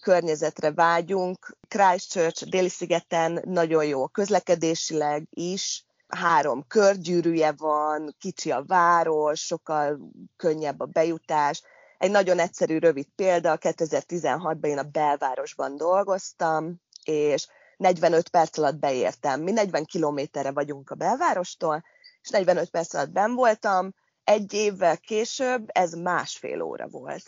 környezetre 0.03 0.73
vágyunk. 0.73 1.57
Christchurch, 1.69 2.45
Déli-szigeten 2.49 3.43
nagyon 3.45 3.85
jó 3.85 4.07
közlekedésileg 4.07 5.27
is, 5.31 5.85
három 6.09 6.65
körgyűrűje 6.67 7.53
van, 7.53 8.15
kicsi 8.19 8.51
a 8.51 8.65
város, 8.67 9.41
sokkal 9.41 9.99
könnyebb 10.37 10.81
a 10.81 10.87
bejutás, 10.87 11.63
egy 12.05 12.11
nagyon 12.11 12.39
egyszerű, 12.39 12.79
rövid 12.79 13.07
példa, 13.17 13.59
2016-ban 13.61 14.67
én 14.67 14.79
a 14.79 14.83
belvárosban 14.83 15.77
dolgoztam, 15.77 16.81
és 17.05 17.47
45 17.77 18.29
perc 18.29 18.59
alatt 18.59 18.77
beértem. 18.77 19.43
Mi 19.43 19.51
40 19.51 19.85
kilométerre 19.85 20.51
vagyunk 20.51 20.91
a 20.91 20.95
belvárostól, 20.95 21.85
és 22.23 22.29
45 22.31 22.71
perc 22.71 22.95
alatt 22.95 23.11
ben 23.11 23.35
voltam, 23.35 23.95
egy 24.25 24.53
évvel 24.53 24.99
később 24.99 25.65
ez 25.67 25.93
másfél 25.93 26.63
óra 26.63 26.89
volt. 26.89 27.25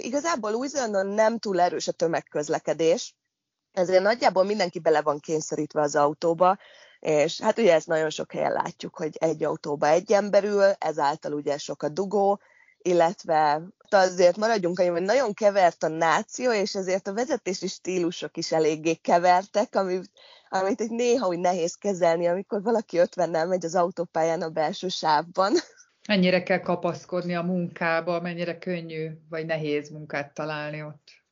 Igazából 0.00 0.54
új 0.54 0.68
nem 1.02 1.38
túl 1.38 1.60
erős 1.60 1.88
a 1.88 1.92
tömegközlekedés, 1.92 3.14
ezért 3.72 4.02
nagyjából 4.02 4.44
mindenki 4.44 4.78
bele 4.78 5.02
van 5.02 5.18
kényszerítve 5.20 5.80
az 5.80 5.96
autóba, 5.96 6.58
és 7.00 7.40
hát 7.40 7.58
ugye 7.58 7.74
ezt 7.74 7.86
nagyon 7.86 8.10
sok 8.10 8.32
helyen 8.32 8.52
látjuk, 8.52 8.96
hogy 8.96 9.16
egy 9.18 9.44
autóba 9.44 9.88
egy 9.88 10.12
ember 10.12 10.44
ül, 10.44 10.62
ezáltal 10.62 11.32
ugye 11.32 11.58
sok 11.58 11.82
a 11.82 11.88
dugó, 11.88 12.40
illetve 12.86 13.62
azért 13.90 14.36
maradjunk 14.36 14.78
annyi, 14.78 14.88
hogy 14.88 15.02
nagyon 15.02 15.34
kevert 15.34 15.82
a 15.82 15.88
náció, 15.88 16.52
és 16.52 16.74
ezért 16.74 17.06
a 17.06 17.14
vezetési 17.14 17.66
stílusok 17.66 18.36
is 18.36 18.52
eléggé 18.52 18.94
kevertek, 18.94 19.74
amit, 19.74 20.10
amit 20.48 20.80
egy 20.80 20.90
néha 20.90 21.26
úgy 21.26 21.38
nehéz 21.38 21.74
kezelni, 21.74 22.26
amikor 22.26 22.62
valaki 22.62 22.98
50-nel 23.00 23.48
megy 23.48 23.64
az 23.64 23.74
autópályán 23.74 24.42
a 24.42 24.48
belső 24.48 24.88
sávban. 24.88 25.52
Mennyire 26.08 26.42
kell 26.42 26.60
kapaszkodni 26.60 27.34
a 27.34 27.42
munkába, 27.42 28.20
mennyire 28.20 28.58
könnyű 28.58 29.10
vagy 29.28 29.46
nehéz 29.46 29.88
munkát 29.88 30.34
találni 30.34 30.82
ott? 30.82 31.24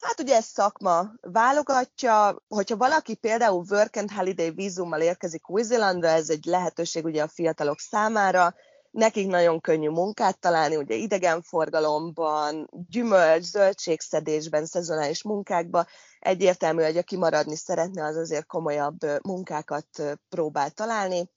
Hát 0.00 0.20
ugye 0.20 0.36
ez 0.36 0.44
szakma 0.44 1.12
válogatja, 1.20 2.42
hogyha 2.48 2.76
valaki 2.76 3.14
például 3.14 3.64
Work 3.70 3.96
and 3.96 4.10
Holiday 4.10 4.50
vízummal 4.50 5.00
érkezik 5.00 5.50
Új-Zélandra, 5.50 6.08
ez 6.08 6.30
egy 6.30 6.44
lehetőség 6.44 7.04
ugye 7.04 7.22
a 7.22 7.28
fiatalok 7.28 7.78
számára, 7.78 8.54
nekik 8.98 9.26
nagyon 9.26 9.60
könnyű 9.60 9.88
munkát 9.88 10.38
találni, 10.38 10.76
ugye 10.76 10.94
idegenforgalomban, 10.94 12.68
gyümölcs, 12.88 13.44
zöldségszedésben, 13.44 14.66
szezonális 14.66 15.22
munkákban. 15.22 15.86
Egyértelmű, 16.18 16.82
hogy 16.82 16.96
aki 16.96 17.16
maradni 17.16 17.56
szeretne, 17.56 18.04
az 18.04 18.16
azért 18.16 18.46
komolyabb 18.46 18.98
munkákat 19.22 19.86
próbál 20.28 20.70
találni. 20.70 21.30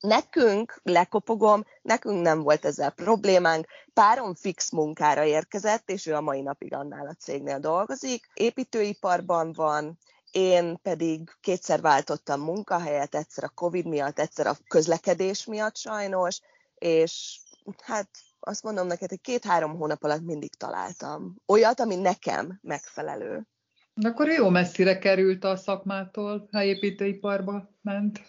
Nekünk, 0.00 0.80
lekopogom, 0.82 1.64
nekünk 1.82 2.22
nem 2.22 2.42
volt 2.42 2.64
ezzel 2.64 2.90
problémánk. 2.90 3.66
Párom 3.92 4.34
fix 4.34 4.70
munkára 4.70 5.24
érkezett, 5.24 5.90
és 5.90 6.06
ő 6.06 6.14
a 6.14 6.20
mai 6.20 6.40
napig 6.40 6.74
annál 6.74 7.06
a 7.06 7.16
cégnél 7.18 7.58
dolgozik. 7.58 8.30
Építőiparban 8.34 9.52
van, 9.52 9.98
én 10.30 10.78
pedig 10.82 11.30
kétszer 11.40 11.80
váltottam 11.80 12.40
munkahelyet, 12.40 13.14
egyszer 13.14 13.44
a 13.44 13.52
Covid 13.54 13.86
miatt, 13.86 14.18
egyszer 14.18 14.46
a 14.46 14.56
közlekedés 14.68 15.44
miatt 15.44 15.76
sajnos, 15.76 16.40
és 16.78 17.40
hát 17.82 18.08
azt 18.40 18.62
mondom 18.62 18.86
neked, 18.86 19.08
hogy 19.08 19.20
két-három 19.20 19.76
hónap 19.76 20.02
alatt 20.02 20.22
mindig 20.22 20.54
találtam. 20.54 21.34
Olyat, 21.46 21.80
ami 21.80 21.96
nekem 21.96 22.58
megfelelő. 22.62 23.46
De 23.94 24.08
akkor 24.08 24.28
jó 24.28 24.48
messzire 24.48 24.98
került 24.98 25.44
a 25.44 25.56
szakmától, 25.56 26.48
ha 26.52 26.62
építőiparba 26.62 27.70
ment. 27.82 28.20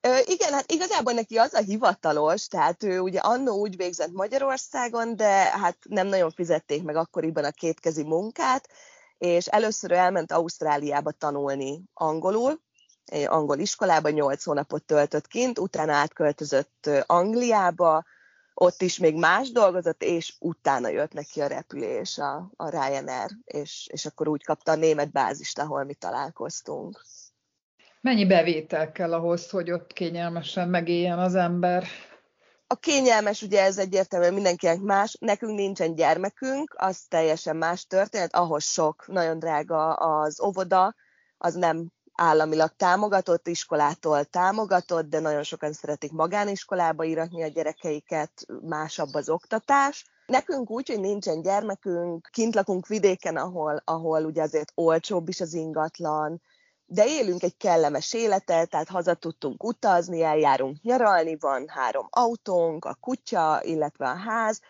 Ö, 0.00 0.16
igen, 0.24 0.52
hát 0.52 0.72
igazából 0.72 1.12
neki 1.12 1.36
az 1.36 1.54
a 1.54 1.60
hivatalos, 1.60 2.46
tehát 2.46 2.82
ő 2.82 3.00
ugye 3.00 3.18
annó 3.18 3.60
úgy 3.60 3.76
végzett 3.76 4.12
Magyarországon, 4.12 5.16
de 5.16 5.58
hát 5.58 5.76
nem 5.88 6.06
nagyon 6.06 6.30
fizették 6.30 6.82
meg 6.82 6.96
akkoriban 6.96 7.44
a 7.44 7.50
kétkezi 7.50 8.02
munkát, 8.02 8.68
és 9.18 9.46
először 9.46 9.92
elment 9.92 10.32
Ausztráliába 10.32 11.10
tanulni 11.10 11.82
angolul, 11.92 12.60
angol 13.26 13.58
iskolába, 13.58 14.08
8 14.08 14.44
hónapot 14.44 14.82
töltött 14.82 15.26
kint, 15.26 15.58
utána 15.58 15.92
átköltözött 15.92 16.90
Angliába, 17.06 18.04
ott 18.54 18.82
is 18.82 18.98
még 18.98 19.14
más 19.16 19.50
dolgozott, 19.50 20.02
és 20.02 20.34
utána 20.38 20.88
jött 20.88 21.12
neki 21.12 21.40
a 21.40 21.46
repülés, 21.46 22.18
a, 22.18 22.50
a 22.56 22.68
Ryanair, 22.68 23.30
és, 23.44 23.88
és 23.92 24.06
akkor 24.06 24.28
úgy 24.28 24.44
kapta 24.44 24.72
a 24.72 24.76
német 24.76 25.12
bázist, 25.12 25.58
ahol 25.58 25.84
mi 25.84 25.94
találkoztunk. 25.94 27.02
Mennyi 28.00 28.26
bevétel 28.26 28.92
kell 28.92 29.12
ahhoz, 29.12 29.50
hogy 29.50 29.70
ott 29.70 29.92
kényelmesen 29.92 30.68
megéljen 30.68 31.18
az 31.18 31.34
ember? 31.34 31.86
A 32.66 32.74
kényelmes, 32.74 33.42
ugye 33.42 33.62
ez 33.62 33.78
egyértelműen 33.78 34.34
mindenkinek 34.34 34.80
más, 34.80 35.16
nekünk 35.20 35.54
nincsen 35.54 35.94
gyermekünk, 35.94 36.74
az 36.78 37.00
teljesen 37.08 37.56
más 37.56 37.86
történet, 37.86 38.34
ahhoz 38.34 38.64
sok, 38.64 39.06
nagyon 39.06 39.38
drága 39.38 39.92
az 39.92 40.40
óvoda, 40.40 40.94
az 41.38 41.54
nem 41.54 41.92
államilag 42.16 42.70
támogatott, 42.76 43.46
iskolától 43.46 44.24
támogatott, 44.24 45.08
de 45.08 45.20
nagyon 45.20 45.42
sokan 45.42 45.72
szeretik 45.72 46.12
magániskolába 46.12 47.04
iratni 47.04 47.42
a 47.42 47.46
gyerekeiket, 47.46 48.46
másabb 48.62 49.14
az 49.14 49.28
oktatás. 49.28 50.04
Nekünk 50.26 50.70
úgy, 50.70 50.88
hogy 50.88 51.00
nincsen 51.00 51.42
gyermekünk, 51.42 52.28
kint 52.32 52.54
lakunk 52.54 52.86
vidéken, 52.86 53.36
ahol, 53.36 53.82
ahol 53.84 54.24
ugye 54.24 54.42
azért 54.42 54.72
olcsóbb 54.74 55.28
is 55.28 55.40
az 55.40 55.54
ingatlan, 55.54 56.42
de 56.86 57.06
élünk 57.06 57.42
egy 57.42 57.56
kellemes 57.56 58.12
életet, 58.12 58.70
tehát 58.70 58.88
haza 58.88 59.14
tudtunk 59.14 59.64
utazni, 59.64 60.22
eljárunk 60.22 60.82
nyaralni, 60.82 61.36
van 61.40 61.64
három 61.68 62.06
autónk, 62.10 62.84
a 62.84 62.94
kutya, 63.00 63.60
illetve 63.62 64.08
a 64.08 64.16
ház. 64.16 64.60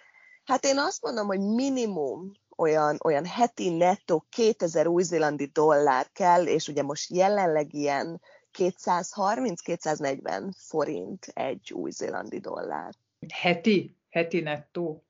Hát 0.45 0.65
én 0.65 0.79
azt 0.79 1.03
mondom, 1.03 1.27
hogy 1.27 1.41
minimum 1.41 2.33
olyan, 2.57 2.99
olyan 3.05 3.25
heti 3.25 3.71
nettó 3.71 4.27
2000 4.29 4.87
új-zélandi 4.87 5.45
dollár 5.45 6.07
kell, 6.13 6.47
és 6.47 6.69
ugye 6.69 6.83
most 6.83 7.11
jelenleg 7.11 7.75
ilyen 7.75 8.21
230-240 8.59 10.51
forint 10.57 11.27
egy 11.27 11.73
új-zélandi 11.73 12.39
dollár. 12.39 12.95
Heti? 13.35 13.97
Heti 14.11 14.41
nettó? 14.41 15.05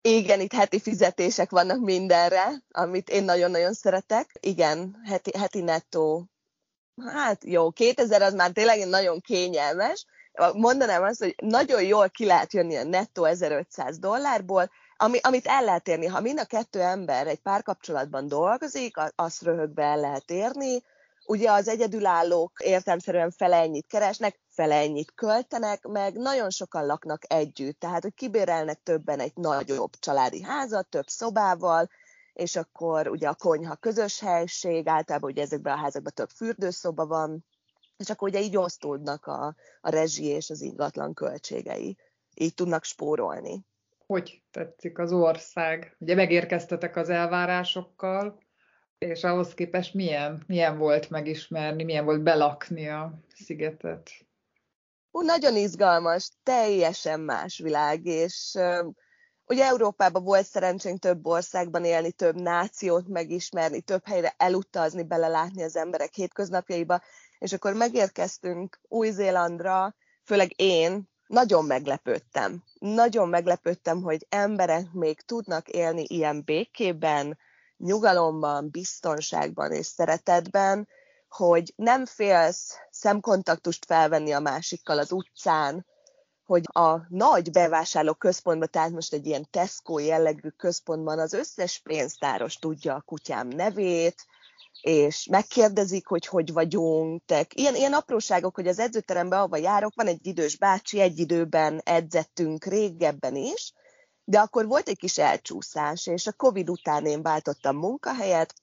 Igen, 0.00 0.40
itt 0.40 0.52
heti 0.52 0.80
fizetések 0.80 1.50
vannak 1.50 1.80
mindenre, 1.80 2.62
amit 2.70 3.10
én 3.10 3.24
nagyon-nagyon 3.24 3.72
szeretek. 3.72 4.36
Igen, 4.40 5.00
heti, 5.04 5.38
heti 5.38 5.60
nettó 5.60 6.28
hát 7.06 7.44
jó, 7.44 7.70
2000 7.70 8.22
az 8.22 8.34
már 8.34 8.50
tényleg 8.50 8.88
nagyon 8.88 9.20
kényelmes. 9.20 10.06
Mondanám 10.52 11.02
azt, 11.02 11.18
hogy 11.18 11.34
nagyon 11.42 11.82
jól 11.82 12.10
ki 12.10 12.24
lehet 12.24 12.52
jönni 12.52 12.76
a 12.76 12.84
nettó 12.84 13.24
1500 13.24 13.98
dollárból, 13.98 14.70
ami, 15.00 15.18
amit 15.22 15.46
el 15.46 15.64
lehet 15.64 15.88
érni. 15.88 16.06
Ha 16.06 16.20
mind 16.20 16.38
a 16.38 16.44
kettő 16.44 16.80
ember 16.80 17.26
egy 17.26 17.40
párkapcsolatban 17.40 18.28
dolgozik, 18.28 18.96
azt 19.14 19.42
röhögbe 19.42 19.82
el 19.82 20.00
lehet 20.00 20.30
érni. 20.30 20.82
Ugye 21.26 21.50
az 21.50 21.68
egyedülállók 21.68 22.52
értelmszerűen 22.60 23.30
fele 23.30 23.56
ennyit 23.56 23.86
keresnek, 23.86 24.40
fele 24.48 24.74
ennyit 24.74 25.12
költenek, 25.14 25.82
meg 25.86 26.16
nagyon 26.16 26.50
sokan 26.50 26.86
laknak 26.86 27.32
együtt. 27.32 27.80
Tehát, 27.80 28.02
hogy 28.02 28.14
kibérelnek 28.14 28.82
többen 28.82 29.20
egy 29.20 29.32
nagyobb 29.34 29.90
családi 29.98 30.42
házat, 30.42 30.88
több 30.88 31.06
szobával, 31.06 31.88
és 32.32 32.56
akkor 32.56 33.08
ugye 33.08 33.28
a 33.28 33.34
konyha 33.34 33.76
közös 33.76 34.20
helység, 34.20 34.88
általában 34.88 35.30
ugye 35.30 35.42
ezekben 35.42 35.72
a 35.72 35.80
házakban 35.80 36.12
több 36.14 36.30
fürdőszoba 36.30 37.06
van, 37.06 37.44
és 37.96 38.10
akkor 38.10 38.28
ugye 38.28 38.40
így 38.40 38.56
osztódnak 38.56 39.26
a, 39.26 39.54
a 39.80 39.90
rezsi 39.90 40.24
és 40.24 40.50
az 40.50 40.60
ingatlan 40.60 41.14
költségei. 41.14 41.96
Így 42.34 42.54
tudnak 42.54 42.84
spórolni. 42.84 43.66
Hogy 44.12 44.42
tetszik 44.50 44.98
az 44.98 45.12
ország? 45.12 45.96
Ugye 45.98 46.14
megérkeztetek 46.14 46.96
az 46.96 47.08
elvárásokkal, 47.08 48.42
és 48.98 49.24
ahhoz 49.24 49.54
képest 49.54 49.94
milyen, 49.94 50.42
milyen 50.46 50.78
volt 50.78 51.10
megismerni, 51.10 51.84
milyen 51.84 52.04
volt 52.04 52.22
belakni 52.22 52.88
a 52.88 53.20
szigetet? 53.34 54.10
Ú, 55.10 55.20
nagyon 55.20 55.56
izgalmas, 55.56 56.30
teljesen 56.42 57.20
más 57.20 57.58
világ, 57.58 58.06
és 58.06 58.58
Ugye 59.50 59.64
Európában 59.64 60.24
volt 60.24 60.46
szerencsénk 60.46 60.98
több 60.98 61.26
országban 61.26 61.84
élni, 61.84 62.12
több 62.12 62.40
nációt 62.40 63.06
megismerni, 63.06 63.80
több 63.80 64.06
helyre 64.06 64.34
elutazni, 64.36 65.02
belelátni 65.02 65.62
az 65.62 65.76
emberek 65.76 66.14
hétköznapjaiba, 66.14 67.02
és 67.38 67.52
akkor 67.52 67.74
megérkeztünk 67.74 68.80
Új-Zélandra, 68.82 69.94
főleg 70.24 70.60
én, 70.60 71.08
nagyon 71.28 71.64
meglepődtem. 71.64 72.62
Nagyon 72.78 73.28
meglepődtem, 73.28 74.02
hogy 74.02 74.26
emberek 74.28 74.92
még 74.92 75.20
tudnak 75.20 75.68
élni 75.68 76.04
ilyen 76.06 76.42
békében, 76.44 77.38
nyugalomban, 77.76 78.70
biztonságban 78.70 79.72
és 79.72 79.86
szeretetben, 79.86 80.88
hogy 81.28 81.72
nem 81.76 82.06
félsz 82.06 82.74
szemkontaktust 82.90 83.84
felvenni 83.84 84.32
a 84.32 84.40
másikkal 84.40 84.98
az 84.98 85.12
utcán, 85.12 85.86
hogy 86.44 86.64
a 86.72 87.00
nagy 87.08 87.50
bevásárló 87.50 88.14
központban, 88.14 88.68
tehát 88.70 88.90
most 88.90 89.12
egy 89.12 89.26
ilyen 89.26 89.50
Tesco 89.50 89.98
jellegű 89.98 90.48
központban 90.48 91.18
az 91.18 91.32
összes 91.32 91.78
pénztáros 91.78 92.58
tudja 92.58 92.94
a 92.94 93.00
kutyám 93.00 93.48
nevét, 93.48 94.26
és 94.80 95.26
megkérdezik, 95.30 96.06
hogy 96.06 96.26
hogy 96.26 96.52
vagyunk. 96.52 97.22
Ilyen, 97.54 97.74
ilyen 97.74 97.92
apróságok, 97.92 98.54
hogy 98.54 98.68
az 98.68 98.78
edzőterembe, 98.78 99.36
ahova 99.36 99.56
járok, 99.56 99.92
van 99.94 100.06
egy 100.06 100.26
idős 100.26 100.56
bácsi, 100.56 101.00
egy 101.00 101.18
időben 101.18 101.80
edzettünk 101.84 102.64
régebben 102.64 103.36
is, 103.36 103.72
de 104.24 104.38
akkor 104.38 104.66
volt 104.66 104.88
egy 104.88 104.98
kis 104.98 105.18
elcsúszás, 105.18 106.06
és 106.06 106.26
a 106.26 106.32
Covid 106.32 106.70
után 106.70 107.06
én 107.06 107.22
váltottam 107.22 107.76
munkahelyet, 107.76 108.54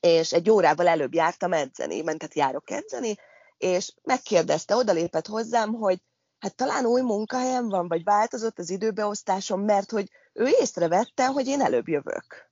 és 0.00 0.32
egy 0.32 0.50
órával 0.50 0.88
előbb 0.88 1.14
jártam 1.14 1.52
edzeni, 1.52 2.02
mert 2.02 2.34
járok 2.34 2.70
edzeni, 2.70 3.16
és 3.58 3.94
megkérdezte, 4.02 4.76
odalépett 4.76 5.26
hozzám, 5.26 5.72
hogy 5.72 5.98
hát 6.38 6.54
talán 6.54 6.84
új 6.86 7.00
munkahelyem 7.00 7.68
van, 7.68 7.88
vagy 7.88 8.04
változott 8.04 8.58
az 8.58 8.70
időbeosztásom, 8.70 9.60
mert 9.60 9.90
hogy 9.90 10.10
ő 10.32 10.46
észrevette, 10.60 11.26
hogy 11.26 11.46
én 11.46 11.60
előbb 11.60 11.88
jövök. 11.88 12.50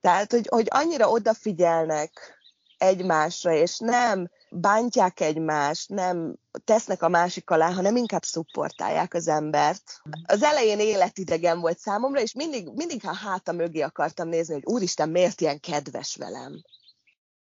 Tehát, 0.00 0.32
hogy, 0.32 0.46
hogy 0.50 0.66
annyira 0.70 1.10
odafigyelnek 1.10 2.41
egymásra, 2.82 3.52
és 3.54 3.78
nem 3.78 4.30
bántják 4.50 5.20
egymást, 5.20 5.88
nem 5.88 6.36
tesznek 6.64 7.02
a 7.02 7.08
másik 7.08 7.50
alá, 7.50 7.72
hanem 7.72 7.96
inkább 7.96 8.22
szupportálják 8.22 9.14
az 9.14 9.28
embert. 9.28 9.82
Az 10.26 10.42
elején 10.42 10.80
életidegen 10.80 11.60
volt 11.60 11.78
számomra, 11.78 12.20
és 12.20 12.34
mindig, 12.34 12.68
mindig 12.74 13.02
ha 13.02 13.14
háta 13.14 13.52
mögé 13.52 13.80
akartam 13.80 14.28
nézni, 14.28 14.54
hogy 14.54 14.64
úristen, 14.64 15.08
miért 15.08 15.40
ilyen 15.40 15.60
kedves 15.60 16.16
velem. 16.16 16.62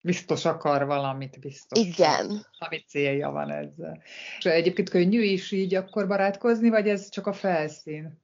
Biztos 0.00 0.44
akar 0.44 0.86
valamit, 0.86 1.40
biztos. 1.40 1.78
Igen. 1.78 2.46
Ami 2.58 2.84
célja 2.88 3.30
van 3.30 3.50
ezzel. 3.50 4.02
És 4.38 4.44
egyébként 4.44 4.88
könnyű 4.88 5.22
is 5.22 5.52
így 5.52 5.74
akkor 5.74 6.06
barátkozni, 6.06 6.68
vagy 6.68 6.88
ez 6.88 7.08
csak 7.08 7.26
a 7.26 7.32
felszín? 7.32 8.18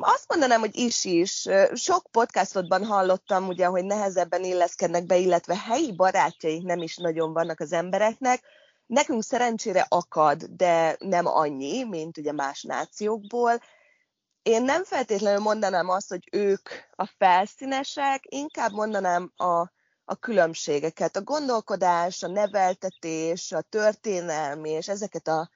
Azt 0.00 0.28
mondanám, 0.28 0.60
hogy 0.60 0.76
is 0.76 1.04
is. 1.04 1.48
Sok 1.74 2.06
podcastodban 2.10 2.84
hallottam, 2.84 3.48
ugye, 3.48 3.66
hogy 3.66 3.84
nehezebben 3.84 4.44
illeszkednek 4.44 5.06
be, 5.06 5.16
illetve 5.16 5.56
helyi 5.56 5.92
barátjaik 5.92 6.62
nem 6.62 6.78
is 6.78 6.96
nagyon 6.96 7.32
vannak 7.32 7.60
az 7.60 7.72
embereknek. 7.72 8.42
Nekünk 8.86 9.22
szerencsére 9.22 9.86
akad, 9.88 10.42
de 10.42 10.96
nem 10.98 11.26
annyi, 11.26 11.84
mint 11.84 12.18
ugye 12.18 12.32
más 12.32 12.62
nációkból. 12.62 13.60
Én 14.42 14.62
nem 14.62 14.84
feltétlenül 14.84 15.40
mondanám 15.40 15.88
azt, 15.88 16.08
hogy 16.08 16.28
ők 16.32 16.68
a 16.90 17.06
felszínesek, 17.18 18.22
inkább 18.28 18.72
mondanám 18.72 19.32
a 19.36 19.72
a 20.04 20.14
különbségeket, 20.14 21.16
a 21.16 21.22
gondolkodás, 21.22 22.22
a 22.22 22.28
neveltetés, 22.28 23.52
a 23.52 23.60
történelmi, 23.60 24.70
és 24.70 24.88
ezeket 24.88 25.28
a 25.28 25.50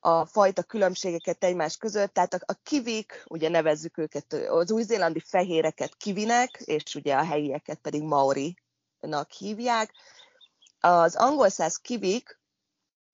a 0.00 0.24
fajta 0.26 0.62
különbségeket 0.62 1.44
egymás 1.44 1.76
között, 1.76 2.12
tehát 2.12 2.34
a, 2.34 2.38
a 2.46 2.54
kivik, 2.62 3.22
ugye 3.26 3.48
nevezzük 3.48 3.98
őket, 3.98 4.32
az 4.32 4.70
új-zélandi 4.70 5.20
fehéreket 5.20 5.96
kivinek, 5.96 6.62
és 6.64 6.94
ugye 6.94 7.14
a 7.14 7.24
helyieket 7.24 7.78
pedig 7.78 8.02
maori-nak 8.02 9.30
hívják. 9.38 9.92
Az 10.80 11.16
angol 11.16 11.48
száz 11.48 11.76
kivik, 11.76 12.40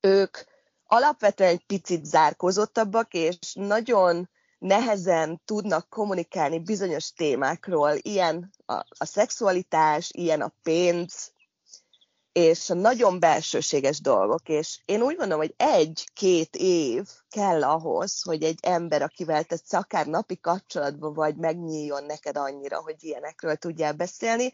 ők 0.01 0.39
alapvetően 0.85 1.51
egy 1.51 1.67
picit 1.67 2.05
zárkózottabbak, 2.05 3.15
és 3.15 3.37
nagyon 3.53 4.31
nehezen 4.59 5.43
tudnak 5.45 5.89
kommunikálni 5.89 6.59
bizonyos 6.59 7.13
témákról, 7.13 7.93
ilyen 8.01 8.51
a, 8.67 8.73
a 8.73 9.05
szexualitás, 9.05 10.11
ilyen 10.13 10.41
a 10.41 10.53
pénz, 10.63 11.33
és 12.37 12.69
nagyon 12.69 13.21
belsőséges 13.21 14.01
dolgok, 14.01 14.49
és 14.49 14.81
én 14.85 15.03
úgy 15.03 15.17
mondom, 15.19 15.39
hogy 15.39 15.55
egy-két 15.57 16.57
év 16.57 17.09
kell 17.29 17.65
ahhoz, 17.65 18.23
hogy 18.23 18.43
egy 18.43 18.59
ember, 18.63 19.03
akivel 19.03 19.45
te 19.45 19.57
akár 19.71 20.07
napi 20.07 20.41
kapcsolatban 20.41 21.15
vagy, 21.15 21.37
megnyíljon 21.37 22.05
neked 22.05 22.37
annyira, 22.37 22.81
hogy 22.81 22.95
ilyenekről 22.99 23.57
tudjál 23.57 23.93
beszélni. 23.93 24.51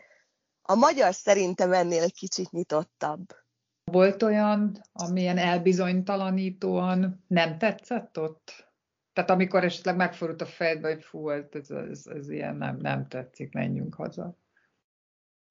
A 0.63 0.75
magyar 0.75 1.15
szerintem 1.15 1.73
ennél 1.73 2.03
egy 2.03 2.15
kicsit 2.15 2.51
nyitottabb. 2.51 3.27
Volt 3.85 4.23
olyan, 4.23 4.81
amilyen 4.93 5.39
elbizonytalanítóan 5.39 7.25
nem 7.27 7.59
tetszett 7.59 8.19
ott? 8.19 8.71
Tehát 9.13 9.31
amikor 9.31 9.65
esetleg 9.65 9.97
megfordult 9.97 10.41
a 10.41 10.47
fejedbe, 10.47 10.89
hogy 10.89 11.03
fú, 11.03 11.29
ez, 11.29 11.45
ez, 11.51 11.71
ez, 11.71 12.07
ez 12.07 12.31
ilyen 12.31 12.57
nem, 12.57 12.77
nem 12.77 13.09
tetszik, 13.09 13.53
menjünk 13.53 13.95
haza. 13.95 14.41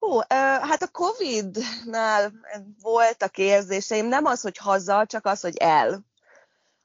Hú, 0.02 0.18
hát 0.28 0.82
a 0.82 0.88
Covid-nál 0.88 2.32
voltak 2.80 3.38
érzéseim, 3.38 4.06
nem 4.06 4.24
az, 4.24 4.40
hogy 4.40 4.56
haza, 4.56 5.06
csak 5.06 5.26
az, 5.26 5.40
hogy 5.40 5.56
el. 5.56 6.04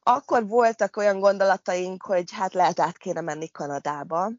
Akkor 0.03 0.47
voltak 0.47 0.97
olyan 0.97 1.19
gondolataink, 1.19 2.03
hogy 2.03 2.31
hát 2.31 2.53
lehet 2.53 2.79
át 2.79 2.97
kéne 2.97 3.21
menni 3.21 3.49
Kanadába, 3.49 4.31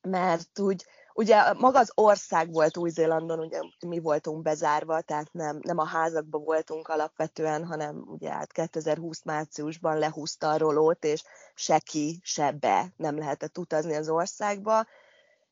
mert 0.00 0.58
úgy, 0.58 0.84
ugye 1.14 1.52
maga 1.52 1.78
az 1.78 1.92
ország 1.94 2.52
volt 2.52 2.76
Új-Zélandon, 2.76 3.38
ugye 3.38 3.60
mi 3.86 3.98
voltunk 3.98 4.42
bezárva, 4.42 5.00
tehát 5.00 5.32
nem, 5.32 5.58
nem 5.62 5.78
a 5.78 5.86
házakban 5.86 6.44
voltunk 6.44 6.88
alapvetően, 6.88 7.66
hanem 7.66 8.04
ugye 8.06 8.30
hát 8.30 8.52
2020 8.52 9.22
márciusban 9.24 9.98
lehúzta 9.98 10.50
a 10.50 10.58
rolót, 10.58 11.04
és 11.04 11.22
se 11.54 11.78
ki, 11.78 12.20
se 12.22 12.52
be 12.52 12.92
nem 12.96 13.18
lehetett 13.18 13.58
utazni 13.58 13.94
az 13.94 14.08
országba, 14.08 14.86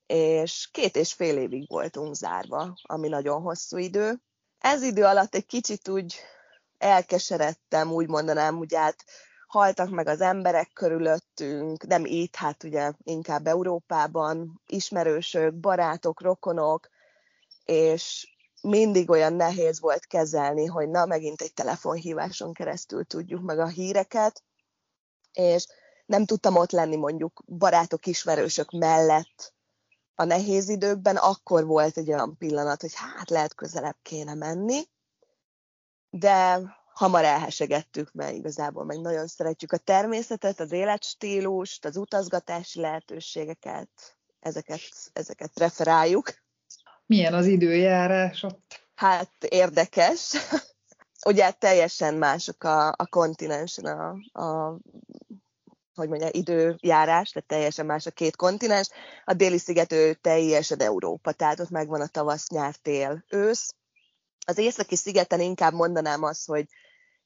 és 0.06 0.68
két 0.72 0.96
és 0.96 1.12
fél 1.12 1.38
évig 1.38 1.68
voltunk 1.68 2.14
zárva, 2.14 2.74
ami 2.82 3.08
nagyon 3.08 3.42
hosszú 3.42 3.76
idő. 3.76 4.20
Ez 4.58 4.82
idő 4.82 5.04
alatt 5.04 5.34
egy 5.34 5.46
kicsit 5.46 5.88
úgy 5.88 6.16
elkeseredtem, 6.78 7.92
úgy 7.92 8.08
mondanám, 8.08 8.58
ugye 8.58 8.78
hát 8.78 9.04
haltak 9.46 9.90
meg 9.90 10.06
az 10.06 10.20
emberek 10.20 10.70
körülöttünk, 10.72 11.86
nem 11.86 12.04
itt, 12.04 12.34
hát 12.34 12.64
ugye 12.64 12.92
inkább 13.02 13.46
Európában, 13.46 14.62
ismerősök, 14.66 15.54
barátok, 15.54 16.20
rokonok, 16.20 16.88
és 17.64 18.34
mindig 18.62 19.10
olyan 19.10 19.32
nehéz 19.32 19.80
volt 19.80 20.06
kezelni, 20.06 20.66
hogy 20.66 20.88
na, 20.88 21.06
megint 21.06 21.40
egy 21.40 21.52
telefonhíváson 21.52 22.52
keresztül 22.52 23.04
tudjuk 23.04 23.42
meg 23.42 23.58
a 23.58 23.66
híreket, 23.66 24.42
és 25.32 25.66
nem 26.06 26.24
tudtam 26.24 26.56
ott 26.56 26.70
lenni 26.70 26.96
mondjuk 26.96 27.42
barátok, 27.46 28.06
ismerősök 28.06 28.70
mellett, 28.70 29.54
a 30.18 30.24
nehéz 30.24 30.68
időkben 30.68 31.16
akkor 31.16 31.66
volt 31.66 31.96
egy 31.96 32.08
olyan 32.08 32.36
pillanat, 32.36 32.80
hogy 32.80 32.94
hát 32.94 33.30
lehet 33.30 33.54
közelebb 33.54 33.96
kéne 34.02 34.34
menni, 34.34 34.82
de 36.10 36.60
hamar 36.92 37.24
elhesegettük, 37.24 38.12
mert 38.12 38.34
igazából 38.34 38.84
meg 38.84 39.00
nagyon 39.00 39.26
szeretjük 39.26 39.72
a 39.72 39.76
természetet, 39.76 40.60
az 40.60 40.72
életstílust, 40.72 41.84
az 41.84 41.96
utazgatási 41.96 42.80
lehetőségeket, 42.80 43.88
ezeket, 44.40 44.80
ezeket 45.12 45.58
referáljuk. 45.58 46.32
Milyen 47.06 47.34
az 47.34 47.46
időjárás 47.46 48.42
ott? 48.42 48.84
Hát 48.94 49.32
érdekes. 49.48 50.32
Ugye 51.26 51.50
teljesen 51.50 52.14
mások 52.14 52.64
a, 52.64 52.88
a 52.88 53.06
kontinensen 53.10 53.84
a, 53.84 54.08
a 54.42 54.78
hogy 55.96 56.08
mondja, 56.08 56.28
időjárás, 56.30 57.30
tehát 57.30 57.48
teljesen 57.48 57.86
más 57.86 58.06
a 58.06 58.10
két 58.10 58.36
kontinens. 58.36 58.88
A 59.24 59.32
déli 59.32 59.58
sziget 59.58 59.92
ő 59.92 60.14
teljesen 60.14 60.80
Európa, 60.80 61.32
tehát 61.32 61.60
ott 61.60 61.70
megvan 61.70 62.00
a 62.00 62.06
tavasz, 62.06 62.48
nyár, 62.48 62.74
tél, 62.74 63.24
ősz. 63.28 63.74
Az 64.46 64.58
északi 64.58 64.96
szigeten 64.96 65.40
inkább 65.40 65.72
mondanám 65.72 66.22
azt, 66.22 66.46
hogy 66.46 66.66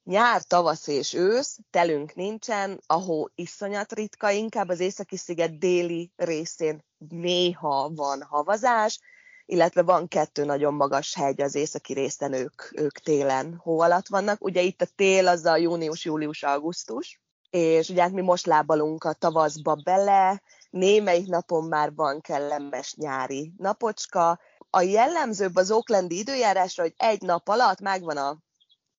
nyár, 0.05 0.43
tavasz 0.43 0.87
és 0.87 1.15
ősz, 1.15 1.59
telünk 1.71 2.15
nincsen, 2.15 2.81
ahol 2.87 3.33
iszonyat 3.35 3.93
ritka, 3.93 4.31
inkább 4.31 4.69
az 4.69 4.81
északi 4.81 5.17
sziget 5.17 5.59
déli 5.59 6.13
részén 6.17 6.85
néha 7.09 7.91
van 7.95 8.23
havazás, 8.23 9.01
illetve 9.47 9.83
van 9.83 10.09
kettő 10.09 10.45
nagyon 10.45 10.75
magas 10.75 11.15
hegy 11.15 11.41
az 11.41 11.55
északi 11.55 11.93
részen, 11.93 12.33
ők, 12.33 12.63
ők 12.73 12.99
télen 12.99 13.55
hó 13.57 13.81
alatt 13.81 14.09
vannak. 14.09 14.45
Ugye 14.45 14.61
itt 14.61 14.83
a 14.83 14.87
tél 14.97 15.29
az 15.29 15.45
a 15.45 15.57
június, 15.57 16.05
július, 16.05 16.43
augusztus, 16.43 17.21
és 17.51 17.89
ugye 17.89 18.03
hát 18.03 18.13
mi 18.13 18.21
most 18.21 18.47
lábalunk 18.47 19.05
a 19.05 19.13
tavaszba 19.13 19.75
bele, 19.75 20.43
némelyik 20.71 21.27
napon 21.27 21.65
már 21.65 21.95
van 21.95 22.21
kellemes 22.21 22.95
nyári 22.95 23.53
napocska. 23.57 24.41
A 24.71 24.81
jellemzőbb 24.81 25.57
az 25.57 25.71
Oaklandi 25.71 26.19
időjárásra, 26.19 26.83
hogy 26.83 26.95
egy 26.97 27.23
nap 27.23 27.49
alatt 27.49 27.81
megvan 27.81 28.17
a 28.17 28.39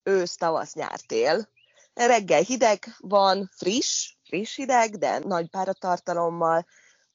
ősz, 0.03 0.35
tavasz, 0.35 0.73
nyár, 0.73 0.99
tél. 0.99 1.49
Reggel 1.93 2.41
hideg 2.41 2.95
van, 2.97 3.49
friss, 3.55 4.15
friss 4.23 4.55
hideg, 4.55 4.97
de 4.97 5.19
nagy 5.19 5.49
páratartalommal. 5.49 6.65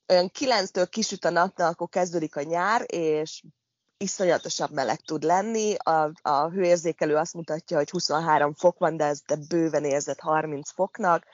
Olyan 0.06 0.28
kilenctől 0.28 0.86
kisüt 0.86 1.24
a 1.24 1.30
napnak, 1.30 1.70
akkor 1.70 1.88
kezdődik 1.88 2.36
a 2.36 2.42
nyár, 2.42 2.84
és 2.86 3.42
iszonyatosabb 3.98 4.70
meleg 4.70 5.00
tud 5.00 5.22
lenni. 5.22 5.74
A, 5.74 6.10
a 6.22 6.48
hőérzékelő 6.48 7.16
azt 7.16 7.34
mutatja, 7.34 7.76
hogy 7.76 7.90
23 7.90 8.54
fok 8.54 8.78
van, 8.78 8.96
de 8.96 9.04
ez 9.04 9.20
de 9.26 9.36
bőven 9.48 9.84
érzett 9.84 10.20
30 10.20 10.70
foknak, 10.70 11.24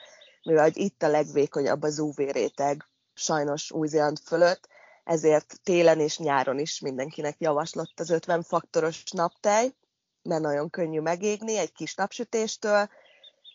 mivel 0.43 0.69
itt 0.73 1.03
a 1.03 1.07
legvékonyabb 1.07 1.81
az 1.81 1.99
UV 1.99 2.15
réteg, 2.15 2.87
sajnos 3.13 3.71
Új-Zéland 3.71 4.17
fölött, 4.25 4.67
ezért 5.03 5.59
télen 5.63 5.99
és 5.99 6.17
nyáron 6.17 6.59
is 6.59 6.79
mindenkinek 6.79 7.35
javaslott 7.39 7.99
az 7.99 8.09
50 8.09 8.43
faktoros 8.43 9.03
naptej, 9.11 9.73
mert 10.21 10.41
nagyon 10.41 10.69
könnyű 10.69 10.99
megégni 10.99 11.57
egy 11.57 11.71
kis 11.71 11.95
napsütéstől, 11.95 12.89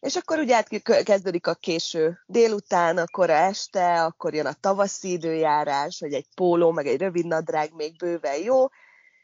és 0.00 0.16
akkor 0.16 0.38
ugye 0.38 0.62
kezdődik 1.02 1.46
a 1.46 1.54
késő 1.54 2.18
délután, 2.26 2.98
akkor 2.98 3.30
este, 3.30 4.04
akkor 4.04 4.34
jön 4.34 4.46
a 4.46 4.52
tavaszi 4.60 5.10
időjárás, 5.10 6.00
hogy 6.00 6.12
egy 6.12 6.26
póló, 6.34 6.70
meg 6.70 6.86
egy 6.86 7.00
rövid 7.00 7.26
nadrág 7.26 7.72
még 7.74 7.96
bőven 7.96 8.42
jó, 8.42 8.66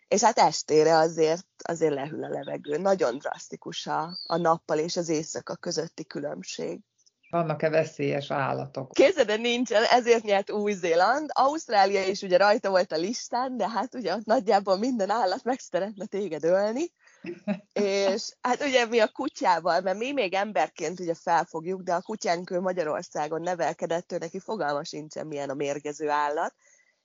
és 0.08 0.22
hát 0.22 0.38
estére 0.38 0.96
azért, 0.96 1.46
azért 1.64 1.94
lehűl 1.94 2.24
a 2.24 2.28
levegő. 2.28 2.76
Nagyon 2.78 3.18
drasztikus 3.18 3.86
a, 3.86 4.18
a 4.26 4.36
nappal 4.36 4.78
és 4.78 4.96
az 4.96 5.08
éjszaka 5.08 5.56
közötti 5.56 6.04
különbség. 6.04 6.80
Vannak-e 7.30 7.68
veszélyes 7.68 8.30
állatok? 8.30 8.92
Képzeld, 8.92 9.40
nincsen, 9.40 9.82
ezért 9.84 10.22
nyert 10.22 10.50
Új-Zéland. 10.50 11.30
Ausztrália 11.32 12.06
is 12.06 12.22
ugye 12.22 12.36
rajta 12.36 12.70
volt 12.70 12.92
a 12.92 12.96
listán, 12.96 13.56
de 13.56 13.68
hát 13.68 13.94
ugye 13.94 14.14
ott 14.14 14.24
nagyjából 14.24 14.78
minden 14.78 15.10
állat 15.10 15.44
meg 15.44 15.58
szeretne 15.58 16.06
téged 16.06 16.44
ölni. 16.44 16.92
és 17.72 18.32
hát 18.40 18.64
ugye 18.64 18.86
mi 18.86 18.98
a 18.98 19.08
kutyával, 19.08 19.80
mert 19.80 19.98
mi 19.98 20.12
még 20.12 20.34
emberként 20.34 21.00
ugye 21.00 21.14
felfogjuk, 21.14 21.82
de 21.82 21.94
a 21.94 22.02
kutyánk 22.02 22.50
ő 22.50 22.60
Magyarországon 22.60 23.40
nevelkedett, 23.40 24.12
ő 24.12 24.18
neki 24.18 24.38
fogalma 24.38 24.84
sincsen 24.84 25.26
milyen 25.26 25.50
a 25.50 25.54
mérgező 25.54 26.08
állat 26.08 26.54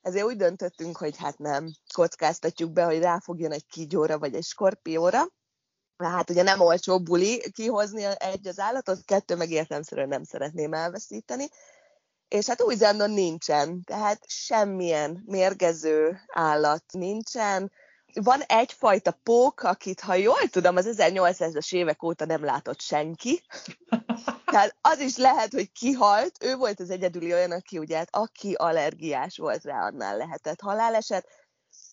ezért 0.01 0.25
úgy 0.25 0.35
döntöttünk, 0.35 0.97
hogy 0.97 1.17
hát 1.17 1.37
nem 1.37 1.71
kockáztatjuk 1.93 2.71
be, 2.71 2.83
hogy 2.83 2.99
ráfogjon 2.99 3.51
egy 3.51 3.65
kígyóra 3.65 4.19
vagy 4.19 4.35
egy 4.35 4.43
skorpióra. 4.43 5.27
Hát 5.97 6.29
ugye 6.29 6.43
nem 6.43 6.59
olcsó 6.59 6.99
buli 6.99 7.51
kihozni 7.51 8.03
egy 8.03 8.47
az 8.47 8.59
állatot, 8.59 9.05
kettő 9.05 9.35
meg 9.35 9.49
értelmszerűen 9.49 10.07
nem 10.07 10.23
szeretném 10.23 10.73
elveszíteni. 10.73 11.47
És 12.27 12.47
hát 12.47 12.61
új 12.61 12.75
zélandon 12.75 13.11
nincsen, 13.11 13.83
tehát 13.83 14.23
semmilyen 14.27 15.23
mérgező 15.25 16.19
állat 16.27 16.83
nincsen. 16.91 17.71
Van 18.13 18.41
egyfajta 18.41 19.11
pók, 19.23 19.61
akit, 19.63 19.99
ha 19.99 20.13
jól 20.13 20.47
tudom, 20.49 20.75
az 20.75 20.95
1800-as 20.97 21.73
évek 21.73 22.03
óta 22.03 22.25
nem 22.25 22.43
látott 22.43 22.81
senki. 22.81 23.41
Tehát 24.51 24.75
az 24.81 24.99
is 24.99 25.17
lehet, 25.17 25.53
hogy 25.53 25.71
kihalt, 25.71 26.43
ő 26.43 26.55
volt 26.55 26.79
az 26.79 26.89
egyedüli 26.89 27.33
olyan, 27.33 27.51
aki 27.51 27.77
ugye, 27.77 27.97
hát 27.97 28.09
aki 28.11 28.53
allergiás 28.53 29.37
volt 29.37 29.63
rá, 29.63 29.85
annál 29.85 30.17
lehetett 30.17 30.61
haláleset. 30.61 31.27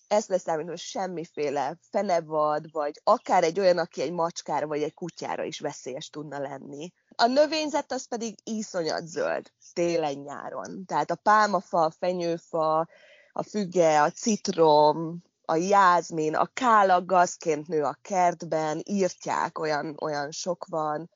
Ezt 0.07 0.29
leszámítva 0.29 0.75
semmiféle 0.75 1.77
fenevad, 1.91 2.71
vagy 2.71 3.01
akár 3.03 3.43
egy 3.43 3.59
olyan, 3.59 3.77
aki 3.77 4.01
egy 4.01 4.11
macskára 4.11 4.67
vagy 4.67 4.81
egy 4.81 4.93
kutyára 4.93 5.43
is 5.43 5.59
veszélyes 5.59 6.09
tudna 6.09 6.39
lenni. 6.39 6.91
A 7.15 7.25
növényzet 7.25 7.91
az 7.91 8.07
pedig 8.07 8.35
iszonyat 8.43 9.07
zöld, 9.07 9.51
télen-nyáron. 9.73 10.85
Tehát 10.85 11.11
a 11.11 11.15
pálmafa, 11.15 11.83
a 11.83 11.91
fenyőfa, 11.99 12.87
a 13.31 13.43
füge, 13.43 14.01
a 14.01 14.11
citrom, 14.11 15.23
a 15.49 15.55
jázmin, 15.55 16.35
a 16.35 16.45
kála 16.45 17.05
gazként 17.05 17.67
nő 17.67 17.83
a 17.83 17.97
kertben, 18.01 18.81
írtják, 18.83 19.59
olyan, 19.59 19.95
olyan 20.01 20.31
sok 20.31 20.65
van 20.65 21.09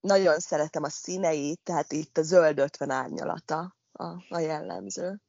nagyon 0.00 0.38
szeretem 0.38 0.82
a 0.82 0.88
színeit, 0.88 1.60
tehát 1.62 1.92
itt 1.92 2.18
a 2.18 2.22
zöld 2.22 2.58
50 2.58 2.90
árnyalata 2.90 3.76
a, 3.92 4.04
a 4.28 4.38
jellemző. 4.38 5.20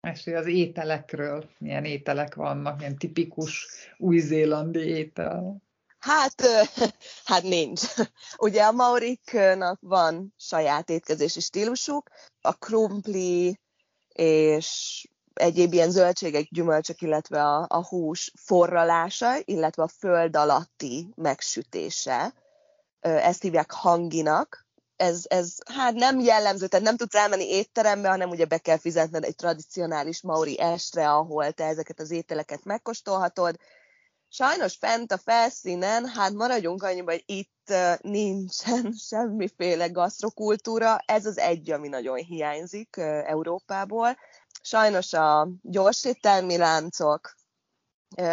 Mesélj 0.00 0.36
az 0.36 0.46
ételekről, 0.46 1.50
milyen 1.58 1.84
ételek 1.84 2.34
vannak, 2.34 2.76
milyen 2.76 2.98
tipikus 2.98 3.66
új-zélandi 3.96 4.80
étel. 4.80 5.62
Hát, 5.98 6.42
hát 7.30 7.42
nincs. 7.42 7.82
Ugye 8.46 8.62
a 8.62 8.72
mauriknak 8.72 9.78
van 9.80 10.34
saját 10.36 10.90
étkezési 10.90 11.40
stílusuk, 11.40 12.10
a 12.40 12.52
krumpli 12.52 13.60
és 14.08 15.04
egyéb 15.38 15.72
ilyen 15.72 15.90
zöldségek, 15.90 16.48
gyümölcsök, 16.50 17.00
illetve 17.00 17.42
a, 17.42 17.66
a 17.68 17.86
hús 17.86 18.32
forralása, 18.40 19.32
illetve 19.44 19.82
a 19.82 19.88
föld 19.98 20.36
alatti 20.36 21.12
megsütése. 21.16 22.34
Ezt 23.00 23.42
hívják 23.42 23.70
hanginak. 23.70 24.66
Ez, 24.96 25.24
ez 25.28 25.54
hát 25.72 25.94
nem 25.94 26.20
jellemző, 26.20 26.66
tehát 26.66 26.86
nem 26.86 26.96
tudsz 26.96 27.14
elmenni 27.14 27.50
étterembe, 27.50 28.08
hanem 28.08 28.30
ugye 28.30 28.44
be 28.44 28.58
kell 28.58 28.78
fizetned 28.78 29.24
egy 29.24 29.34
tradicionális 29.34 30.22
mauri 30.22 30.60
estre, 30.60 31.10
ahol 31.10 31.52
te 31.52 31.64
ezeket 31.64 32.00
az 32.00 32.10
ételeket 32.10 32.64
megkóstolhatod. 32.64 33.56
Sajnos 34.28 34.76
fent 34.76 35.12
a 35.12 35.18
felszínen, 35.18 36.06
hát 36.06 36.32
maradjunk 36.32 36.82
annyiban, 36.82 37.14
hogy 37.14 37.36
itt 37.36 37.72
nincsen 38.00 38.92
semmiféle 39.08 39.86
gasztrokultúra, 39.86 40.98
ez 41.06 41.26
az 41.26 41.38
egy, 41.38 41.70
ami 41.70 41.88
nagyon 41.88 42.16
hiányzik 42.16 42.96
Európából 43.26 44.16
Sajnos 44.68 45.12
a 45.12 45.48
gyors 45.62 46.04
éttermi 46.04 46.56
láncok, 46.56 47.34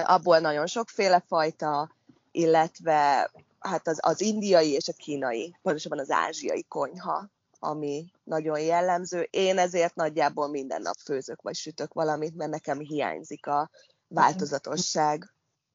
abból 0.04 0.40
nagyon 0.40 0.68
sokféle 0.68 1.24
fajta, 1.28 1.96
illetve 2.32 3.32
hát 3.60 3.88
az, 3.88 3.98
az 4.02 4.22
indiai 4.22 4.72
és 4.72 4.88
a 4.88 4.94
kínai, 4.94 5.58
pontosabban 5.62 6.00
az 6.00 6.12
ázsiai 6.12 6.64
konyha, 6.64 7.30
ami 7.60 8.12
nagyon 8.24 8.60
jellemző. 8.60 9.28
Én 9.30 9.58
ezért 9.58 9.96
nagyjából 9.96 10.48
minden 10.48 10.82
nap 10.82 10.98
főzök 11.06 11.42
vagy 11.42 11.56
sütök 11.56 11.94
valamit, 11.94 12.36
mert 12.36 12.52
nekem 12.52 12.80
hiányzik 12.80 13.48
a 13.48 13.70
változatosság. 14.08 15.34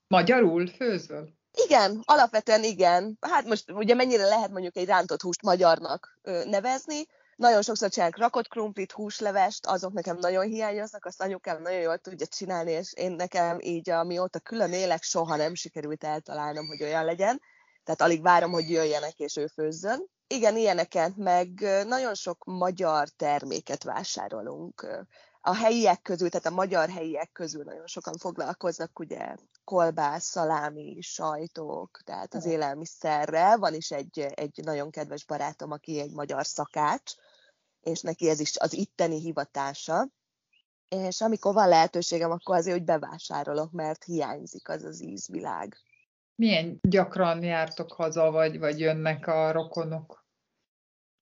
Magyarul 0.08 0.66
főzöl? 0.66 1.28
Igen, 1.66 2.02
alapvetően 2.04 2.64
igen. 2.64 3.18
Hát 3.20 3.46
most 3.46 3.70
ugye 3.70 3.94
mennyire 3.94 4.24
lehet 4.24 4.50
mondjuk 4.50 4.76
egy 4.76 4.86
rántott 4.86 5.22
húst 5.22 5.42
magyarnak 5.42 6.18
nevezni, 6.44 7.06
nagyon 7.40 7.62
sokszor 7.62 7.88
csinálják 7.88 8.18
rakott 8.18 8.48
krumplit, 8.48 8.92
húslevest, 8.92 9.66
azok 9.66 9.92
nekem 9.92 10.16
nagyon 10.16 10.44
hiányoznak, 10.44 11.04
azt 11.04 11.22
anyukám 11.22 11.62
nagyon 11.62 11.80
jól 11.80 11.98
tudja 11.98 12.26
csinálni, 12.26 12.70
és 12.70 12.92
én 12.92 13.12
nekem 13.12 13.58
így, 13.60 13.90
amióta 13.90 14.38
külön 14.38 14.72
élek, 14.72 15.02
soha 15.02 15.36
nem 15.36 15.54
sikerült 15.54 16.04
eltalálnom, 16.04 16.66
hogy 16.66 16.82
olyan 16.82 17.04
legyen. 17.04 17.40
Tehát 17.84 18.00
alig 18.00 18.22
várom, 18.22 18.50
hogy 18.50 18.70
jöjjenek 18.70 19.18
és 19.18 19.36
ő 19.36 19.46
főzzön. 19.46 20.06
Igen, 20.26 20.56
ilyeneket, 20.56 21.16
meg 21.16 21.48
nagyon 21.86 22.14
sok 22.14 22.44
magyar 22.44 23.08
terméket 23.08 23.84
vásárolunk. 23.84 25.06
A 25.40 25.54
helyiek 25.54 26.02
közül, 26.02 26.28
tehát 26.28 26.46
a 26.46 26.50
magyar 26.50 26.88
helyiek 26.88 27.32
közül 27.32 27.64
nagyon 27.64 27.86
sokan 27.86 28.16
foglalkoznak, 28.18 28.98
ugye 28.98 29.34
kolbász, 29.64 30.24
szalámi, 30.24 31.00
sajtok, 31.00 32.00
tehát 32.04 32.34
az 32.34 32.44
élelmiszerre. 32.44 33.56
Van 33.56 33.74
is 33.74 33.90
egy, 33.90 34.18
egy 34.18 34.60
nagyon 34.64 34.90
kedves 34.90 35.24
barátom, 35.24 35.70
aki 35.70 36.00
egy 36.00 36.12
magyar 36.12 36.46
szakács, 36.46 37.14
és 37.80 38.00
neki 38.00 38.28
ez 38.28 38.40
is 38.40 38.58
az 38.58 38.72
itteni 38.72 39.20
hivatása. 39.20 40.08
És 40.88 41.20
amikor 41.20 41.54
van 41.54 41.68
lehetőségem, 41.68 42.30
akkor 42.30 42.56
azért, 42.56 42.76
hogy 42.76 42.84
bevásárolok, 42.84 43.72
mert 43.72 44.04
hiányzik 44.04 44.68
az 44.68 44.84
az 44.84 45.02
ízvilág. 45.02 45.76
Milyen 46.34 46.78
gyakran 46.82 47.42
jártok 47.42 47.92
haza, 47.92 48.30
vagy, 48.30 48.58
vagy 48.58 48.80
jönnek 48.80 49.26
a 49.26 49.52
rokonok? 49.52 50.24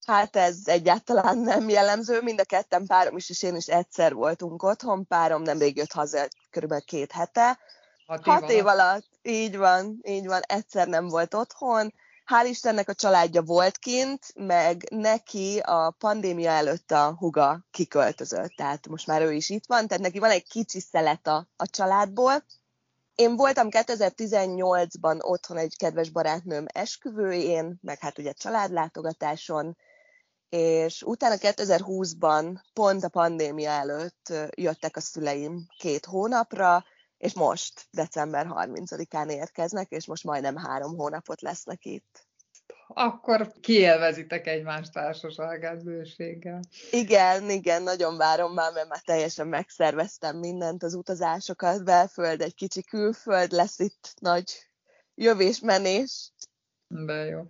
Hát 0.07 0.37
ez 0.37 0.59
egyáltalán 0.65 1.39
nem 1.39 1.69
jellemző. 1.69 2.21
Mind 2.23 2.41
a 2.41 2.45
ketten 2.45 2.87
párom 2.87 3.17
is, 3.17 3.31
és 3.31 3.43
én 3.43 3.57
is 3.57 3.67
egyszer 3.67 4.15
voltunk 4.15 4.63
otthon. 4.63 5.07
Párom 5.07 5.43
nemrég 5.43 5.77
jött 5.77 5.93
haza 5.93 6.29
körülbelül 6.51 6.85
két 6.85 7.13
hete. 7.13 7.59
Hat 8.07 8.19
év, 8.19 8.33
Hat 8.33 8.51
év 8.51 8.67
alatt. 8.67 8.79
alatt. 8.79 9.09
Így 9.23 9.57
van, 9.57 9.99
így 10.03 10.27
van. 10.27 10.41
Egyszer 10.41 10.89
nem 10.89 11.09
volt 11.09 11.35
otthon 11.35 11.93
hál' 12.29 12.47
Istennek 12.47 12.89
a 12.89 12.95
családja 12.95 13.43
volt 13.43 13.79
kint, 13.79 14.27
meg 14.35 14.87
neki 14.91 15.59
a 15.59 15.91
pandémia 15.91 16.51
előtt 16.51 16.91
a 16.91 17.15
huga 17.19 17.67
kiköltözött, 17.71 18.51
tehát 18.57 18.89
most 18.89 19.07
már 19.07 19.23
ő 19.23 19.33
is 19.33 19.51
itt 19.51 19.65
van, 19.67 19.87
tehát 19.87 20.03
neki 20.03 20.19
van 20.19 20.31
egy 20.31 20.49
kicsi 20.49 20.81
szelet 20.81 21.27
a, 21.27 21.49
a 21.57 21.67
családból. 21.67 22.45
Én 23.15 23.37
voltam 23.37 23.69
2018-ban 23.71 25.21
otthon 25.21 25.57
egy 25.57 25.77
kedves 25.77 26.11
barátnőm 26.11 26.67
esküvőjén, 26.73 27.79
meg 27.83 27.99
hát 27.99 28.19
ugye 28.19 28.33
családlátogatáson, 28.33 29.77
és 30.49 31.03
utána 31.03 31.35
2020-ban, 31.39 32.59
pont 32.73 33.05
a 33.05 33.09
pandémia 33.09 33.71
előtt 33.71 34.33
jöttek 34.55 34.97
a 34.97 35.01
szüleim 35.01 35.67
két 35.79 36.05
hónapra, 36.05 36.85
és 37.19 37.35
most 37.35 37.87
december 37.91 38.47
30-án 38.51 39.31
érkeznek, 39.31 39.91
és 39.91 40.07
most 40.07 40.25
majdnem 40.25 40.57
három 40.57 40.97
hónapot 40.97 41.41
lesznek 41.41 41.85
itt. 41.85 42.27
Akkor 42.87 43.53
kielvezitek 43.61 44.47
egymás 44.47 44.91
társaságát 44.91 45.85
bőséggel. 45.85 46.61
Igen, 46.91 47.51
igen, 47.51 47.83
nagyon 47.83 48.17
várom 48.17 48.53
már, 48.53 48.73
mert 48.73 48.89
már 48.89 49.01
teljesen 49.01 49.47
megszerveztem 49.47 50.37
mindent, 50.37 50.83
az 50.83 50.95
utazásokat, 50.95 51.85
belföld, 51.85 52.41
egy 52.41 52.55
kicsi 52.55 52.83
külföld, 52.83 53.53
lesz 53.53 53.79
itt 53.79 54.15
nagy 54.21 54.69
jövés-menés. 55.15 56.33
De 56.87 57.25
jó. 57.25 57.47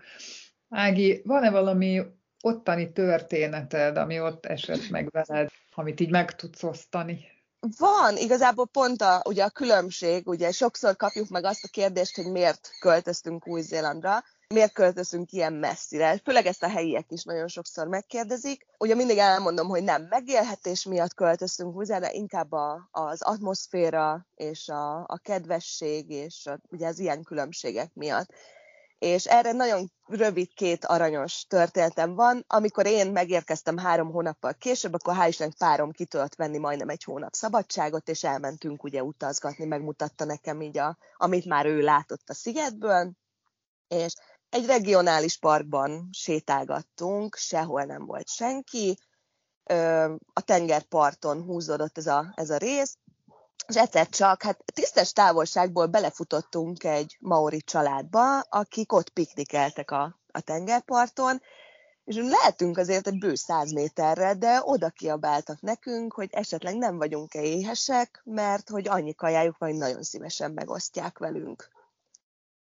Ági, 0.69 1.23
van-e 1.25 1.51
valami 1.51 2.03
ottani 2.43 2.93
történeted, 2.93 3.97
ami 3.97 4.21
ott 4.21 4.47
esett 4.47 4.89
meg 4.89 5.11
veled, 5.11 5.49
amit 5.75 6.01
így 6.01 6.11
meg 6.11 6.35
tudsz 6.35 6.63
osztani? 6.63 7.38
Van, 7.79 8.17
igazából 8.17 8.67
pont 8.67 9.03
a, 9.03 9.23
ugye 9.25 9.45
a 9.45 9.51
különbség, 9.51 10.29
ugye 10.29 10.53
sokszor 10.53 10.97
kapjuk 10.97 11.29
meg 11.29 11.45
azt 11.45 11.65
a 11.65 11.69
kérdést, 11.69 12.17
hogy 12.17 12.31
miért 12.31 12.71
költöztünk 12.81 13.47
Új-Zélandra, 13.47 14.25
miért 14.55 14.73
költözünk 14.73 15.33
ilyen 15.33 15.53
messzire. 15.53 16.21
Főleg 16.25 16.47
ezt 16.47 16.63
a 16.63 16.69
helyiek 16.69 17.07
is 17.09 17.25
nagyon 17.25 17.49
sokszor 17.49 17.87
megkérdezik. 17.87 18.67
Ugye 18.79 18.95
mindig 18.95 19.19
elmondom, 19.19 19.69
hogy 19.69 19.83
nem 19.83 20.07
megélhetés 20.09 20.85
miatt 20.85 21.15
költöztünk 21.15 21.77
új 21.77 21.85
de 21.85 22.13
inkább 22.13 22.53
a, 22.53 22.89
az 22.91 23.23
atmoszféra 23.23 24.27
és 24.35 24.69
a, 24.69 24.99
a 24.99 25.19
kedvesség 25.23 26.11
és 26.11 26.47
a, 26.47 26.59
ugye 26.71 26.87
az 26.87 26.99
ilyen 26.99 27.23
különbségek 27.23 27.95
miatt 27.95 28.29
és 28.99 29.25
erre 29.25 29.53
nagyon 29.53 29.93
rövid 30.07 30.53
két 30.55 30.85
aranyos 30.85 31.45
történetem 31.49 32.15
van. 32.15 32.45
Amikor 32.47 32.87
én 32.87 33.11
megérkeztem 33.11 33.77
három 33.77 34.11
hónappal 34.11 34.55
később, 34.55 34.95
akkor 34.95 35.15
hál' 35.17 35.29
Istennek 35.29 35.57
párom 35.57 35.93
ki 35.93 36.05
tudott 36.05 36.35
venni 36.35 36.59
majdnem 36.59 36.89
egy 36.89 37.05
hónap 37.05 37.35
szabadságot, 37.35 38.09
és 38.09 38.25
elmentünk 38.25 38.85
ugye 38.85 39.03
utazgatni, 39.03 39.65
megmutatta 39.65 40.25
nekem 40.25 40.63
így, 40.63 40.79
a, 40.79 40.99
amit 41.17 41.45
már 41.45 41.67
ő 41.67 41.81
látott 41.81 42.29
a 42.29 42.35
szigetből, 42.35 43.13
és 43.89 44.15
egy 44.49 44.67
regionális 44.67 45.39
parkban 45.39 46.09
sétálgattunk, 46.13 47.37
sehol 47.37 47.85
nem 47.85 48.07
volt 48.07 48.29
senki, 48.29 48.99
a 50.33 50.41
tengerparton 50.45 51.43
húzódott 51.43 51.99
ez 51.99 52.07
a, 52.07 52.33
ez 52.35 52.51
a 52.51 52.57
rész, 52.57 52.97
és 53.69 53.77
egyszer 53.77 54.09
csak, 54.09 54.43
hát 54.43 54.65
tisztes 54.75 55.13
távolságból 55.13 55.87
belefutottunk 55.87 56.85
egy 56.85 57.17
maori 57.21 57.61
családba, 57.61 58.41
akik 58.41 58.93
ott 58.93 59.09
piknikeltek 59.09 59.91
a, 59.91 60.19
a 60.33 60.41
tengerparton, 60.41 61.41
és 62.05 62.17
lehetünk 62.17 62.79
azért 62.79 63.07
egy 63.07 63.19
bő 63.19 63.35
száz 63.35 63.73
méterre, 63.73 64.35
de 64.35 64.61
oda 64.63 64.91
kiabáltak 64.91 65.61
nekünk, 65.61 66.13
hogy 66.13 66.29
esetleg 66.33 66.77
nem 66.77 66.97
vagyunk-e 66.97 67.43
éhesek, 67.43 68.21
mert 68.25 68.69
hogy 68.69 68.89
annyi 68.89 69.15
kajájuk 69.15 69.59
van, 69.59 69.75
nagyon 69.75 70.03
szívesen 70.03 70.51
megosztják 70.51 71.19
velünk. 71.19 71.69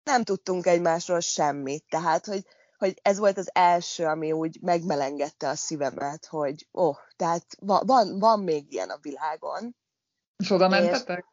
Nem 0.04 0.22
tudtunk 0.22 0.66
egymásról 0.66 1.20
semmit, 1.20 1.85
tehát, 1.88 2.26
hogy, 2.26 2.46
hogy 2.78 2.98
ez 3.02 3.18
volt 3.18 3.38
az 3.38 3.50
első, 3.52 4.04
ami 4.04 4.32
úgy 4.32 4.59
megmelengette 4.62 5.48
a 5.48 5.56
szívemet, 5.56 6.26
hogy 6.26 6.68
ó, 6.72 6.87
oh, 6.87 6.96
tehát 7.16 7.44
van, 7.61 7.82
van, 7.87 8.18
van 8.18 8.40
még 8.40 8.72
ilyen 8.72 8.90
a 8.90 8.98
világon. 9.00 9.76
És 10.37 10.51
oda 10.51 10.68
mentetek? 10.68 11.25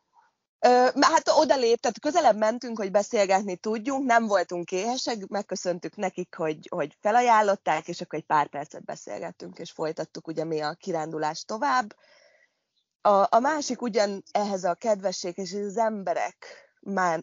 Hát 0.99 1.29
oda 1.35 1.55
lép, 1.55 1.79
tehát 1.79 1.99
közelebb 1.99 2.37
mentünk, 2.37 2.77
hogy 2.77 2.91
beszélgetni 2.91 3.55
tudjunk, 3.55 4.05
nem 4.05 4.25
voltunk 4.25 4.71
éhesek, 4.71 5.27
megköszöntük 5.27 5.95
nekik, 5.95 6.35
hogy, 6.35 6.67
hogy 6.69 6.97
felajánlották, 7.01 7.87
és 7.87 8.01
akkor 8.01 8.19
egy 8.19 8.25
pár 8.25 8.47
percet 8.47 8.83
beszélgettünk, 8.83 9.59
és 9.59 9.71
folytattuk 9.71 10.27
ugye 10.27 10.43
mi 10.43 10.61
a 10.61 10.73
kirándulás 10.73 11.43
tovább. 11.43 11.95
A, 13.01 13.27
a 13.29 13.39
másik 13.39 13.81
ugyan 13.81 14.23
ehhez 14.31 14.63
a 14.63 14.73
kedvesség 14.73 15.37
és 15.37 15.53
az 15.53 15.77
emberek 15.77 16.45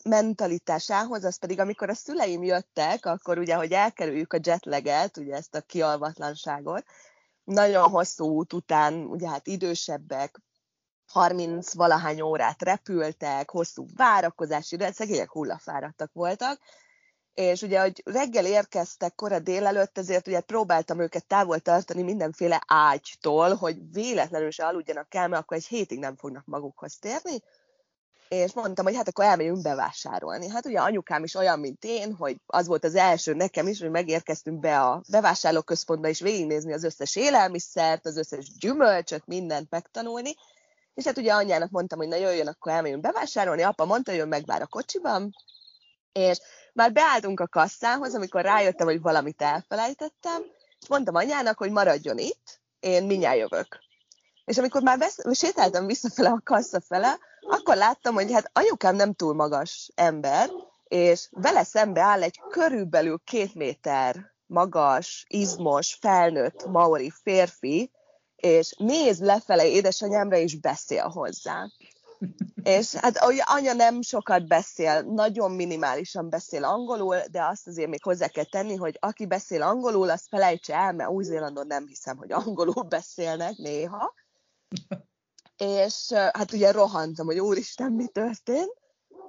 mentalitásához, 0.05 1.25
az 1.25 1.39
pedig 1.39 1.61
amikor 1.61 1.91
a 1.91 1.95
szüleim 1.95 2.43
jöttek, 2.43 3.07
akkor 3.07 3.39
ugye, 3.39 3.55
hogy 3.55 3.73
elkerüljük 3.73 4.33
a 4.33 4.39
jetleget, 4.43 5.17
ugye 5.17 5.35
ezt 5.35 5.55
a 5.55 5.61
kialvatlanságot, 5.61 6.85
nagyon 7.45 7.89
hosszú 7.89 8.25
út 8.25 8.53
után, 8.53 8.95
ugye 8.95 9.29
hát 9.29 9.47
idősebbek, 9.47 10.41
30 11.11 11.75
valahány 11.75 12.21
órát 12.21 12.63
repültek, 12.63 13.51
hosszú 13.51 13.87
várakozási, 13.97 14.77
de 14.77 14.93
szegények 14.93 15.31
hullafáradtak 15.31 16.11
voltak, 16.13 16.61
és 17.35 17.63
ugye, 17.63 17.81
hogy 17.81 18.03
reggel 18.05 18.47
érkeztek 18.47 19.15
kora 19.15 19.39
délelőtt, 19.39 19.99
ezért 19.99 20.27
ugye 20.27 20.41
próbáltam 20.41 21.01
őket 21.01 21.27
távol 21.27 21.59
tartani 21.59 22.03
mindenféle 22.03 22.63
ágytól, 22.67 23.55
hogy 23.55 23.93
véletlenül 23.93 24.51
se 24.51 24.67
aludjanak 24.67 25.15
el, 25.15 25.29
mert 25.29 25.43
akkor 25.43 25.57
egy 25.57 25.67
hétig 25.67 25.99
nem 25.99 26.17
fognak 26.17 26.45
magukhoz 26.47 26.99
térni, 26.99 27.43
és 28.29 28.53
mondtam, 28.53 28.85
hogy 28.85 28.97
hát 28.97 29.09
akkor 29.09 29.25
elmegyünk 29.25 29.63
bevásárolni. 29.63 30.49
Hát 30.49 30.67
ugye 30.67 30.79
anyukám 30.79 31.25
is 31.25 31.35
olyan, 31.35 31.59
mint 31.59 31.85
én, 31.85 32.15
hogy 32.15 32.37
az 32.47 32.67
volt 32.67 32.85
az 32.85 32.95
első 32.95 33.35
nekem 33.35 33.67
is, 33.67 33.81
hogy 33.81 33.91
megérkeztünk 33.91 34.61
be 34.61 34.81
a 34.81 35.03
bevásárlóközpontba, 35.09 36.09
és 36.09 36.21
végignézni 36.21 36.73
az 36.73 36.85
összes 36.85 37.17
élelmiszert, 37.17 38.07
az 38.07 38.17
összes 38.17 38.53
gyümölcsöt, 38.59 39.27
mindent 39.27 39.71
megtanulni. 39.71 40.35
És 41.01 41.07
hát 41.07 41.19
ugye 41.19 41.33
anyának 41.33 41.71
mondtam, 41.71 41.99
hogy 41.99 42.09
na 42.09 42.17
jöjjön, 42.17 42.47
akkor 42.47 42.73
elmegyünk 42.73 43.03
bevásárolni. 43.03 43.63
Apa 43.63 43.85
mondta, 43.85 44.15
ő 44.15 44.25
megvár 44.25 44.63
a 44.63 44.67
kocsiban, 44.67 45.35
és 46.13 46.41
már 46.73 46.93
beálltunk 46.93 47.41
a 47.41 47.49
kasszához, 47.49 48.15
amikor 48.15 48.43
rájöttem, 48.43 48.87
hogy 48.87 49.01
valamit 49.01 49.43
elfelejtettem, 49.43 50.43
és 50.81 50.89
mondtam 50.89 51.15
anyának, 51.15 51.59
hogy 51.59 51.71
maradjon 51.71 52.19
itt, 52.19 52.61
én 52.81 53.05
mindjárt 53.05 53.39
jövök. 53.39 53.79
És 54.45 54.59
amikor 54.59 54.83
már 54.83 54.99
vesz, 54.99 55.19
sétáltam 55.33 55.87
visszafele 55.87 56.29
a 56.29 56.41
kassa 56.45 56.81
fele, 56.81 57.19
akkor 57.41 57.77
láttam, 57.77 58.15
hogy 58.15 58.33
hát 58.33 58.51
anyukám 58.53 58.97
nem 58.97 59.13
túl 59.13 59.35
magas 59.35 59.91
ember, 59.95 60.51
és 60.85 61.29
vele 61.31 61.65
szembe 61.65 62.01
áll 62.01 62.23
egy 62.23 62.41
körülbelül 62.51 63.21
két 63.25 63.55
méter 63.55 64.33
magas, 64.47 65.25
izmos, 65.29 65.97
felnőtt 66.01 66.67
maori 66.67 67.13
férfi, 67.23 67.91
és 68.41 68.75
néz 68.79 69.21
lefele 69.21 69.69
édesanyámra, 69.69 70.37
és 70.37 70.61
beszél 70.61 71.09
hozzá. 71.09 71.67
És 72.63 72.95
hát 72.95 73.19
anya 73.45 73.73
nem 73.73 74.03
sokat 74.03 74.47
beszél, 74.47 75.03
nagyon 75.03 75.51
minimálisan 75.51 76.31
beszél 76.31 76.65
angolul, 76.65 77.17
de 77.31 77.45
azt 77.45 77.67
azért 77.67 77.89
még 77.89 78.03
hozzá 78.03 78.27
kell 78.27 78.45
tenni, 78.45 78.75
hogy 78.75 78.97
aki 79.01 79.27
beszél 79.27 79.63
angolul, 79.63 80.11
azt 80.11 80.29
felejtse 80.29 80.75
el, 80.75 80.93
mert 80.93 81.11
Új-Zélandon 81.11 81.67
nem 81.67 81.87
hiszem, 81.87 82.17
hogy 82.17 82.33
angolul 82.33 82.83
beszélnek 82.83 83.57
néha 83.57 84.15
és 85.57 86.13
hát 86.13 86.53
ugye 86.53 86.71
rohantam, 86.71 87.27
hogy 87.27 87.39
úristen, 87.39 87.93
mi 87.93 88.07
történt, 88.07 88.80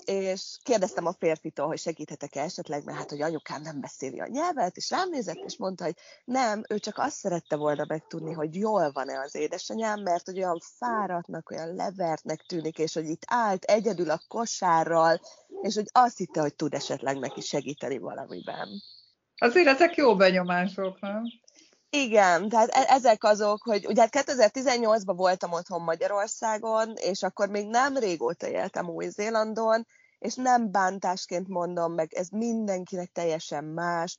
és 0.05 0.57
kérdeztem 0.63 1.05
a 1.05 1.13
férfitól, 1.13 1.67
hogy 1.67 1.79
segíthetek-e 1.79 2.41
esetleg, 2.41 2.83
mert 2.83 2.97
hát, 2.97 3.09
hogy 3.09 3.21
anyukám 3.21 3.61
nem 3.61 3.81
beszéli 3.81 4.19
a 4.19 4.27
nyelvet, 4.27 4.77
és 4.77 4.89
rám 4.89 5.09
nézett, 5.09 5.43
és 5.45 5.57
mondta, 5.57 5.83
hogy 5.83 5.95
nem, 6.25 6.63
ő 6.69 6.79
csak 6.79 6.97
azt 6.97 7.15
szerette 7.15 7.55
volna 7.55 7.85
megtudni, 7.87 8.33
hogy 8.33 8.55
jól 8.55 8.91
van-e 8.91 9.19
az 9.19 9.35
édesanyám, 9.35 10.01
mert 10.01 10.25
hogy 10.25 10.37
olyan 10.37 10.59
fáradtnak, 10.77 11.49
olyan 11.49 11.75
levertnek 11.75 12.45
tűnik, 12.47 12.77
és 12.77 12.93
hogy 12.93 13.09
itt 13.09 13.23
állt 13.25 13.63
egyedül 13.63 14.09
a 14.09 14.21
kosárral, 14.27 15.21
és 15.61 15.75
hogy 15.75 15.89
azt 15.91 16.17
hitte, 16.17 16.41
hogy 16.41 16.55
tud 16.55 16.73
esetleg 16.73 17.19
neki 17.19 17.41
segíteni 17.41 17.97
valamiben. 17.97 18.67
Azért 19.37 19.67
ezek 19.67 19.95
jó 19.95 20.15
benyomások, 20.15 20.99
nem? 20.99 21.23
Igen, 21.93 22.49
tehát 22.49 22.69
e- 22.69 22.85
ezek 22.87 23.23
azok, 23.23 23.63
hogy 23.63 23.85
ugye 23.85 24.07
2018-ban 24.09 25.05
hát 25.07 25.17
voltam 25.17 25.51
otthon 25.51 25.81
Magyarországon, 25.81 26.93
és 26.95 27.23
akkor 27.23 27.49
még 27.49 27.67
nem 27.67 27.97
régóta 27.97 28.47
éltem 28.47 28.89
Új-Zélandon, 28.89 29.87
és 30.19 30.35
nem 30.35 30.71
bántásként 30.71 31.47
mondom 31.47 31.93
meg, 31.93 32.13
ez 32.13 32.27
mindenkinek 32.29 33.11
teljesen 33.11 33.63
más. 33.63 34.17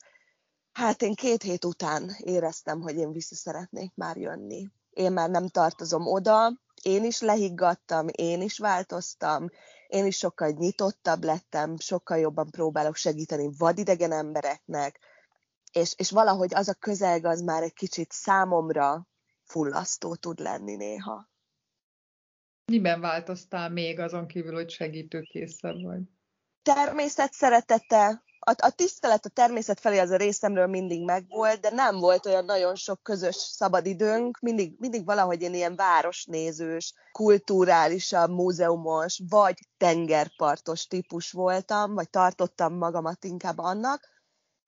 Hát 0.72 1.02
én 1.02 1.14
két 1.14 1.42
hét 1.42 1.64
után 1.64 2.16
éreztem, 2.18 2.80
hogy 2.80 2.96
én 2.96 3.12
vissza 3.12 3.34
szeretnék 3.34 3.94
már 3.94 4.16
jönni. 4.16 4.68
Én 4.90 5.12
már 5.12 5.30
nem 5.30 5.48
tartozom 5.48 6.06
oda, 6.06 6.52
én 6.82 7.04
is 7.04 7.20
lehiggadtam, 7.20 8.06
én 8.10 8.42
is 8.42 8.58
változtam, 8.58 9.48
én 9.86 10.06
is 10.06 10.16
sokkal 10.16 10.48
nyitottabb 10.48 11.24
lettem, 11.24 11.76
sokkal 11.78 12.18
jobban 12.18 12.50
próbálok 12.50 12.96
segíteni 12.96 13.50
vadidegen 13.58 14.12
embereknek, 14.12 14.98
és, 15.72 15.94
és 15.96 16.10
valahogy 16.10 16.54
az 16.54 16.68
a 16.68 16.74
közelg 16.74 17.24
az 17.24 17.40
már 17.40 17.62
egy 17.62 17.74
kicsit 17.74 18.12
számomra 18.12 19.06
fullasztó 19.44 20.14
tud 20.14 20.38
lenni 20.38 20.76
néha. 20.76 21.30
Miben 22.64 23.00
változtál 23.00 23.70
még 23.70 23.98
azon 23.98 24.26
kívül, 24.26 24.54
hogy 24.54 24.70
segítőkészebb 24.70 25.82
vagy? 25.82 26.00
Természet 26.62 27.32
szeretete, 27.32 28.22
a, 28.44 28.54
a 28.56 28.70
tisztelet 28.70 29.24
a 29.24 29.28
természet 29.28 29.80
felé 29.80 29.98
az 29.98 30.10
a 30.10 30.16
részemről 30.16 30.66
mindig 30.66 31.04
megvolt, 31.04 31.60
de 31.60 31.70
nem 31.70 31.96
volt 31.96 32.26
olyan 32.26 32.44
nagyon 32.44 32.74
sok 32.74 33.02
közös 33.02 33.34
szabadidőnk, 33.34 34.38
mindig, 34.40 34.74
mindig 34.78 35.04
valahogy 35.04 35.42
én 35.42 35.54
ilyen 35.54 35.76
városnézős, 35.76 36.94
kulturálisabb, 37.12 38.30
múzeumos, 38.30 39.20
vagy 39.28 39.58
tengerpartos 39.76 40.86
típus 40.86 41.30
voltam, 41.30 41.94
vagy 41.94 42.10
tartottam 42.10 42.74
magamat 42.74 43.24
inkább 43.24 43.58
annak, 43.58 44.11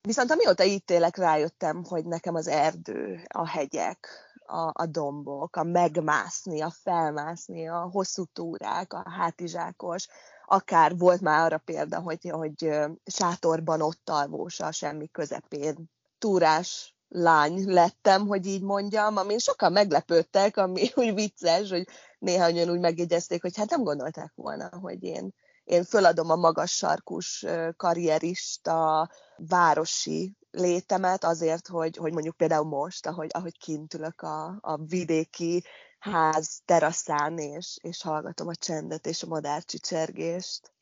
Viszont 0.05 0.31
amióta 0.31 0.63
itt 0.63 0.91
élek, 0.91 1.17
rájöttem, 1.17 1.83
hogy 1.83 2.05
nekem 2.05 2.35
az 2.35 2.47
erdő, 2.47 3.21
a 3.27 3.47
hegyek, 3.47 4.07
a, 4.45 4.71
a 4.73 4.85
dombok, 4.85 5.55
a 5.55 5.63
megmászni, 5.63 6.61
a 6.61 6.69
felmászni, 6.69 7.67
a 7.67 7.89
hosszú 7.91 8.23
túrák, 8.23 8.93
a 8.93 9.09
hátizsákos, 9.09 10.07
akár 10.45 10.97
volt 10.97 11.21
már 11.21 11.45
arra 11.45 11.57
példa, 11.57 11.99
hogy, 11.99 12.29
hogy 12.29 12.71
sátorban 13.05 13.81
ott 13.81 14.09
alvós 14.09 14.59
a 14.59 14.71
semmi 14.71 15.07
közepén 15.07 15.91
túrás 16.17 16.95
lány 17.07 17.63
lettem, 17.65 18.27
hogy 18.27 18.45
így 18.45 18.61
mondjam, 18.61 19.17
amin 19.17 19.37
sokan 19.37 19.71
meglepődtek, 19.71 20.57
ami 20.57 20.89
úgy 20.95 21.13
vicces, 21.13 21.69
hogy 21.69 21.87
néha 22.19 22.69
úgy 22.71 22.79
megjegyezték, 22.79 23.41
hogy 23.41 23.57
hát 23.57 23.69
nem 23.69 23.83
gondolták 23.83 24.31
volna, 24.35 24.69
hogy 24.81 25.03
én 25.03 25.33
én 25.65 25.83
föladom 25.83 26.29
a 26.29 26.35
magas 26.35 26.71
sarkus 26.71 27.45
karrierista 27.77 29.09
városi 29.37 30.37
létemet 30.51 31.23
azért, 31.23 31.67
hogy, 31.67 31.97
hogy 31.97 32.13
mondjuk 32.13 32.37
például 32.37 32.65
most, 32.65 33.05
ahogy, 33.05 33.29
ahogy 33.33 33.57
kint 33.57 33.93
ülök 33.93 34.21
a, 34.21 34.57
a 34.61 34.77
vidéki 34.77 35.63
ház 35.99 36.61
teraszán, 36.65 37.37
és, 37.37 37.77
és 37.81 38.01
hallgatom 38.01 38.47
a 38.47 38.55
csendet 38.55 39.05
és 39.05 39.23
a 39.23 39.27
madárcsicsergést. 39.27 40.73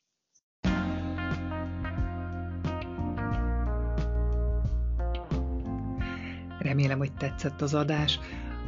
Remélem, 6.60 6.98
hogy 6.98 7.14
tetszett 7.14 7.62
az 7.62 7.74
adás. 7.74 8.20